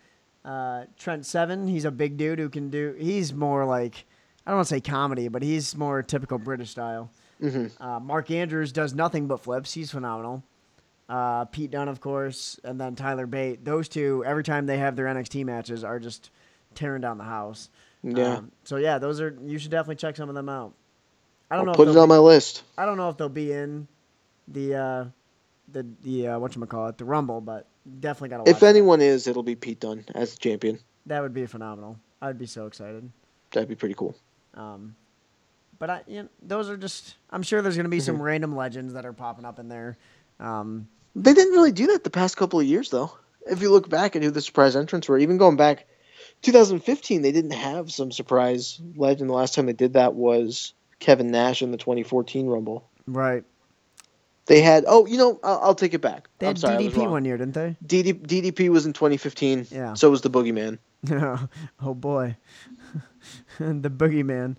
[0.49, 2.97] Uh, Trent Seven, he's a big dude who can do.
[2.99, 4.07] He's more like
[4.47, 7.11] I don't want to say comedy, but he's more typical British style.
[7.41, 9.75] hmm Uh, Mark Andrews does nothing but flips.
[9.75, 10.43] He's phenomenal.
[11.09, 13.65] Uh, Pete Dunne, of course, and then Tyler Bate.
[13.65, 16.31] Those two, every time they have their NXT matches, are just
[16.75, 17.69] tearing down the house.
[18.03, 18.37] Yeah.
[18.39, 20.73] Um, so yeah, those are you should definitely check some of them out.
[21.51, 21.77] I don't I'll know.
[21.77, 22.63] put if it on be, my list.
[22.77, 23.87] I don't know if they'll be in
[24.49, 25.05] the uh,
[25.73, 27.67] the the uh, what you call it, the Rumble, but
[28.01, 28.51] definitely gotta.
[28.51, 28.67] If that.
[28.67, 30.79] anyone is, it'll be Pete Dunne as champion.
[31.07, 31.99] that would be phenomenal.
[32.21, 33.11] I'd be so excited.
[33.53, 34.15] That'd be pretty cool.
[34.55, 34.95] Um,
[35.79, 37.15] but I, you know, those are just.
[37.31, 38.05] I'm sure there's gonna be Mm-hmm.
[38.05, 39.97] some random legends that are popping up in there.
[40.41, 43.11] Um, They didn't really do that the past couple of years, though.
[43.47, 45.87] If you look back at who the surprise entrants were, even going back
[46.43, 49.29] 2015, they didn't have some surprise legend.
[49.31, 52.89] The last time they did that was Kevin Nash in the 2014 Rumble.
[53.07, 53.45] right.
[54.49, 56.29] They had, oh, you know, I'll, I'll take it back.
[56.39, 57.77] They I'm had sorry, DDP one year, didn't they?
[57.87, 59.67] DD, DDP was in 2015.
[59.71, 59.93] Yeah.
[59.93, 60.79] So was the Boogeyman.
[61.81, 62.37] oh boy,
[63.59, 64.57] the boogeyman.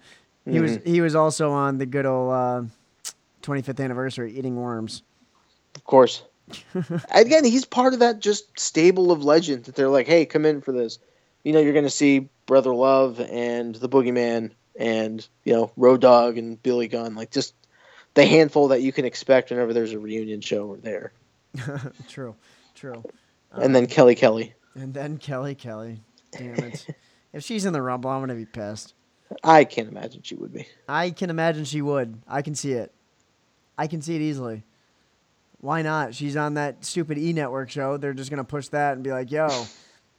[0.49, 2.61] He was he was also on the good old uh,
[3.41, 5.03] 25th anniversary eating worms.
[5.75, 6.23] Of course.
[7.11, 10.61] Again, he's part of that just stable of legends that they're like, hey, come in
[10.61, 10.97] for this.
[11.43, 16.01] You know, you're going to see Brother Love and the Boogeyman and, you know, Road
[16.01, 17.15] Dog and Billy Gunn.
[17.15, 17.53] Like, just
[18.19, 21.13] the handful that you can expect whenever there's a reunion show are there.
[22.07, 22.35] true,
[22.75, 23.03] true.
[23.51, 24.53] and then um, Kelly Kelly.
[24.75, 26.01] And then Kelly Kelly.
[26.31, 26.85] Damn it.
[27.33, 28.93] if she's in the rumble, I'm gonna be pissed.
[29.43, 30.67] I can't imagine she would be.
[30.87, 32.21] I can imagine she would.
[32.27, 32.93] I can see it.
[33.77, 34.63] I can see it easily.
[35.61, 36.15] Why not?
[36.15, 37.97] She's on that stupid E Network show.
[37.97, 39.47] They're just gonna push that and be like, "Yo,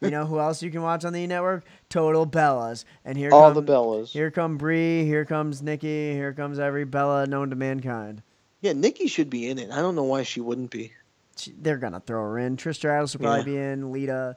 [0.00, 1.64] you know who else you can watch on the E Network?
[1.88, 4.08] Total Bellas." And here All come, the Bellas.
[4.08, 5.04] Here come Brie.
[5.04, 6.12] Here comes Nikki.
[6.12, 8.22] Here comes every Bella known to mankind.
[8.60, 9.70] Yeah, Nikki should be in it.
[9.70, 10.92] I don't know why she wouldn't be.
[11.36, 12.56] She, they're gonna throw her in.
[12.56, 13.58] Trish Stratus will probably Yeah.
[13.58, 13.92] be in.
[13.92, 14.36] Lita.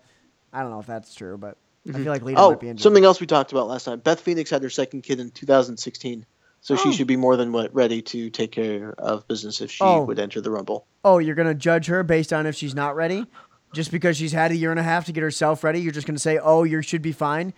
[0.53, 2.03] I don't know if that's true, but I mm-hmm.
[2.03, 2.77] feel like Lita Oh, might be in.
[2.77, 3.99] something else we talked about last time.
[3.99, 6.25] Beth Phoenix had her second kid in 2016.
[6.61, 6.77] So Oh.
[6.77, 10.03] she should be more than what, ready to take care of business if she Oh.
[10.05, 10.85] would enter the Rumble.
[11.03, 13.25] oh, you're gonna judge her based on if she's not ready,
[13.73, 15.79] just because she's had a year and a half to get herself ready.
[15.81, 17.53] You're just gonna say, "Oh, you should be fine,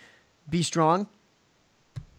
[0.50, 1.08] be strong."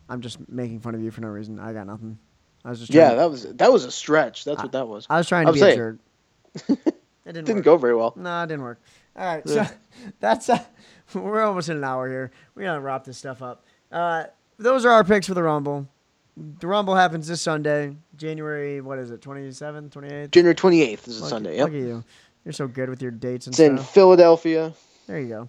[0.09, 1.59] I'm just making fun of you for no reason.
[1.59, 2.19] I got nothing.
[2.65, 4.45] I was just Yeah, trying, that was that was a stretch.
[4.45, 5.07] That's what that was.
[5.11, 5.73] I was trying to I'm be saying.
[5.73, 6.79] a jerk.
[7.29, 8.13] It didn't, Didn't go very well.
[8.15, 8.81] No, it didn't work.
[9.17, 9.67] All right, Yeah.
[9.67, 9.75] so
[10.21, 10.61] that's uh,
[11.15, 12.31] we're almost in an hour here.
[12.55, 13.65] We gotta wrap this stuff up.
[13.91, 14.27] Uh,
[14.59, 15.89] those are our picks for the Rumble.
[16.37, 18.81] The Rumble happens this Sunday, January.
[18.81, 19.23] What is it?
[19.23, 20.31] 27th, 28th.
[20.31, 21.61] January 28th is a Sunday.
[21.61, 21.81] Look Yep.
[21.83, 22.05] at you.
[22.47, 23.77] You're so good with your dates and It's in.
[23.77, 24.73] Philadelphia.
[25.09, 25.49] There you go.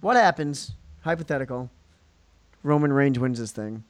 [0.00, 0.72] What happens?
[1.02, 1.70] Hypothetical.
[2.62, 3.84] Roman Reigns wins this thing.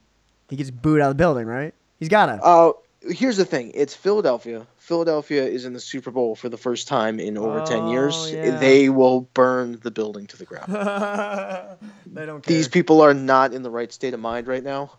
[0.49, 1.73] He gets booed out of the building, right?
[1.99, 2.33] He's gotta.
[2.43, 3.71] Uh, here's the thing.
[3.73, 4.67] It's Philadelphia.
[4.77, 8.13] Philadelphia is in the Super Bowl for the first time in over 10 years.
[8.17, 8.59] Oh, yeah.
[8.59, 10.67] They will burn the building to the ground.
[12.05, 12.55] they don't care.
[12.57, 14.91] These people are not in the right state of mind right now.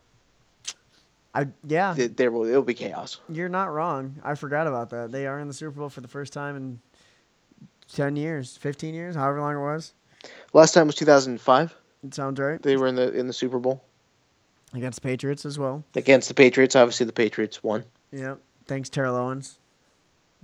[1.34, 1.94] I yeah.
[1.94, 3.20] There will it'll be chaos.
[3.28, 4.16] You're not wrong.
[4.24, 5.12] I forgot about that.
[5.12, 6.80] They are in the Super Bowl for the first time in
[7.94, 9.92] 10 years, 15 years, however long it was.
[10.52, 11.74] Last time was 2005.
[12.06, 12.60] It sounds right.
[12.62, 13.82] They were in the in the Super Bowl
[14.74, 15.82] Against the Patriots as well.
[15.94, 16.76] against the Patriots.
[16.76, 17.84] Obviously, the Patriots won.
[18.12, 18.38] Yep.
[18.66, 19.58] Thanks, Terrell Owens.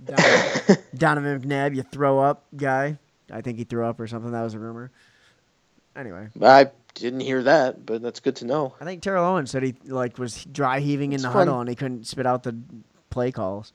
[0.03, 2.97] Donovan, Donovan McNabb, you throw up guy.
[3.31, 4.31] I think he threw up or something.
[4.31, 4.91] That was a rumor.
[5.95, 8.75] Anyway, I didn't hear that, but that's good to know.
[8.81, 11.47] I think Terrell Owens said he like was dry heaving in It's the fun.
[11.47, 12.55] huddle and he couldn't spit out the
[13.09, 13.71] play calls.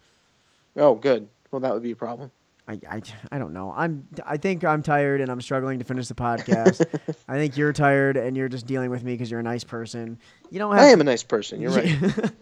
[0.76, 1.28] Oh, good.
[1.50, 2.30] Well, that would be a problem.
[2.70, 3.02] I, I,
[3.32, 3.72] I don't know.
[3.76, 6.84] I'm I think I'm tired and I'm struggling to finish the podcast.
[7.28, 10.18] I think you're tired and you're just dealing with me because you're a nice person.
[10.50, 10.80] You don't have.
[10.82, 11.60] I to- am a nice person.
[11.60, 11.98] You're right.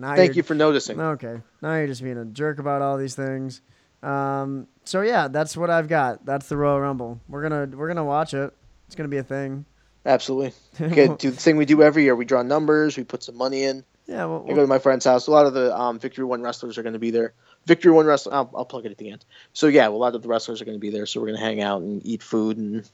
[0.00, 1.00] Thank you for noticing.
[1.00, 1.40] Okay.
[1.60, 3.60] Now you're just being a jerk about all these things.
[4.02, 6.24] Um, so yeah, that's what I've got.
[6.24, 7.20] That's the Royal Rumble.
[7.28, 8.54] We're gonna we're gonna watch it.
[8.86, 9.64] It's gonna be a thing.
[10.06, 10.52] Absolutely.
[10.80, 12.14] Okay, do the thing we do every year.
[12.14, 12.96] We draw numbers.
[12.96, 13.84] We put some money in.
[14.06, 15.26] yeah, well, I go to my friend's house.
[15.26, 17.34] A lot of the um, Victory One wrestlers are going to be there.
[17.68, 18.34] Victory One wrestling.
[18.34, 19.24] I'll, I'll plug it at the end.
[19.52, 21.06] So yeah, a lot of the wrestlers are going to be there.
[21.06, 22.88] So we're going to hang out and eat food and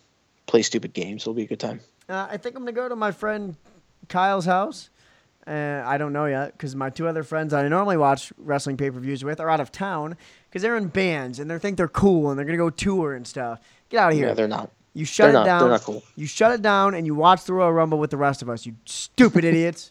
[0.46, 1.22] play stupid games.
[1.22, 1.80] It'll be a good time.
[2.08, 3.56] Uh, I think I'm gonna go to my friend
[4.08, 4.90] Kyle's house.
[5.46, 8.90] Uh, I don't know yet because my two other friends I normally watch wrestling pay
[8.90, 10.16] per views with are out of town
[10.50, 13.26] because they're in bands and they think they're cool and they're gonna go tour and
[13.26, 13.58] stuff.
[13.88, 14.26] Get out of here!
[14.28, 14.70] Yeah, they're not.
[14.92, 15.60] you shut they're it not- down.
[15.60, 16.02] they're not cool.
[16.14, 18.66] You shut it down and you watch the Royal Rumble with the rest of us.
[18.66, 19.90] You stupid idiots.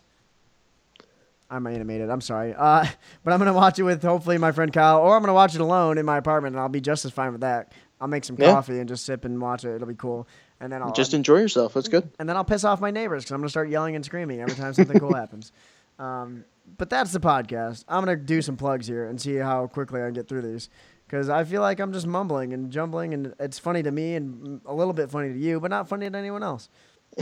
[1.50, 2.10] I'm animated.
[2.10, 2.54] I'm sorry.
[2.58, 2.86] Uh,
[3.24, 5.62] but I'm gonna watch it with hopefully my friend Kyle, or I'm gonna watch it
[5.62, 7.72] alone in my apartment, and I'll be just as fine with that.
[8.02, 8.52] I'll make some Yeah.
[8.52, 9.76] coffee and just sip and watch it.
[9.76, 10.28] It'll be cool.
[10.60, 11.74] And then I'll Just enjoy yourself.
[11.74, 12.10] That's good.
[12.20, 14.56] and then I'll piss off my neighbors because I'm gonna start yelling and screaming every
[14.56, 15.52] time something cool happens.
[16.00, 16.44] Um,
[16.78, 17.84] but that's the podcast.
[17.88, 20.70] I'm gonna do some plugs here and see how quickly I can get through these
[21.06, 24.62] because I feel like I'm just mumbling and jumbling, and it's funny to me and
[24.66, 26.70] a little bit funny to you, but not funny to anyone else.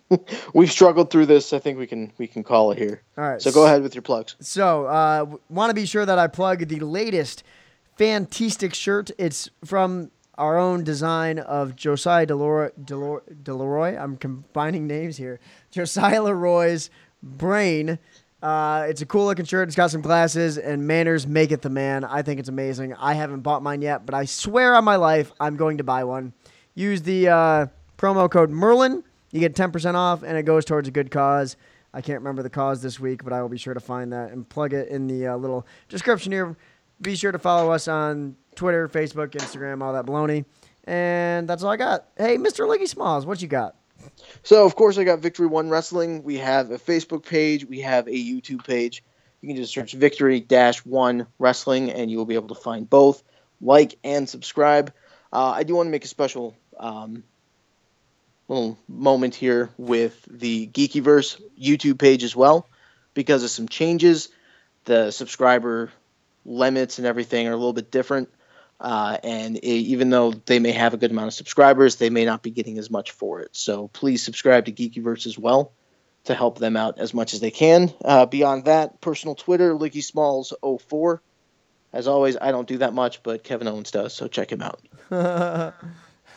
[0.54, 1.52] We've struggled through this.
[1.52, 3.02] I think we can we can call it here.
[3.16, 3.40] All right.
[3.42, 4.36] So go ahead with your plugs.
[4.40, 7.42] So, uh, want to be sure that I plug the latest
[7.98, 9.10] Fantastic shirt.
[9.18, 14.00] It's from our own design of Josiah Delor- Delor- Deleroy.
[14.00, 15.40] I'm combining names here.
[15.72, 16.90] Josiah Leroy's
[17.24, 17.98] brain.
[18.40, 19.66] Uh, it's a cool looking shirt.
[19.66, 22.04] It's got some glasses and manners make it the man.
[22.04, 22.94] I think it's amazing.
[22.94, 26.04] I haven't bought mine yet, but I swear on my life I'm going to buy
[26.04, 26.32] one.
[26.76, 27.66] Use the uh,
[27.98, 29.02] promo code Merlin.
[29.30, 31.56] You get 10% off, and it goes towards a good cause.
[31.92, 34.30] I can't remember the cause this week, but I will be sure to find that
[34.30, 36.56] and plug it in the uh, little description here.
[37.00, 40.44] Be sure to follow us on Twitter, Facebook, Instagram, all that baloney.
[40.84, 42.08] And that's all I got.
[42.16, 42.66] Hey, Mr.
[42.66, 43.76] Liggy Smalls, what you got?
[44.42, 46.22] So of course I got Victory One Wrestling.
[46.22, 47.64] We have a Facebook page.
[47.64, 49.02] We have a YouTube page.
[49.40, 52.88] You can just search Victory Dash One Wrestling, and you will be able to find
[52.88, 53.22] both.
[53.60, 54.92] Like and subscribe.
[55.32, 57.24] Uh, I do want to make a special um,
[58.48, 62.68] little moment here with the Geekyverse YouTube page as well,
[63.14, 64.30] because of some changes.
[64.84, 65.90] The subscriber
[66.44, 68.30] limits and everything are a little bit different.
[68.80, 72.24] Uh, and i even though they may have a good amount of subscribers, they may
[72.24, 73.50] not be getting as much for it.
[73.52, 75.72] So please subscribe to Geekyverse as well
[76.24, 77.92] to help them out as much as they can.
[78.04, 81.20] Uh, beyond that, personal Twitter, Liggy Smalls04.
[81.92, 84.80] As always, I don't do that much, but Kevin Owens does, so check him out.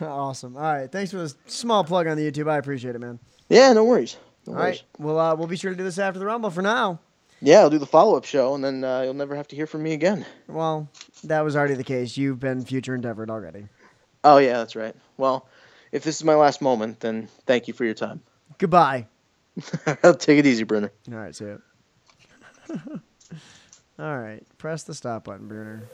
[0.01, 0.55] awesome.
[0.57, 0.91] All right.
[0.91, 2.49] Thanks for this small plug on the YouTube.
[2.49, 3.19] I appreciate it, man.
[3.49, 4.17] Yeah, no worries.
[4.47, 4.83] No All worries.
[4.97, 5.05] right.
[5.05, 6.99] Well, uh, we'll be sure to do this after the Rumble for now.
[7.41, 9.65] Yeah, I'll do the follow up show, and then uh, you'll never have to hear
[9.65, 10.25] from me again.
[10.47, 10.87] Well,
[11.23, 12.15] that was already the case.
[12.15, 13.65] You've been future endeavored already.
[14.23, 14.95] Oh, yeah, that's right.
[15.17, 15.47] Well,
[15.91, 18.21] if this is my last moment, then thank you for your time.
[18.59, 19.07] Goodbye.
[20.19, 20.91] Take it easy, Brunner.
[21.11, 21.61] All right, see it.
[23.99, 25.89] All right, press the stop button, Bruner.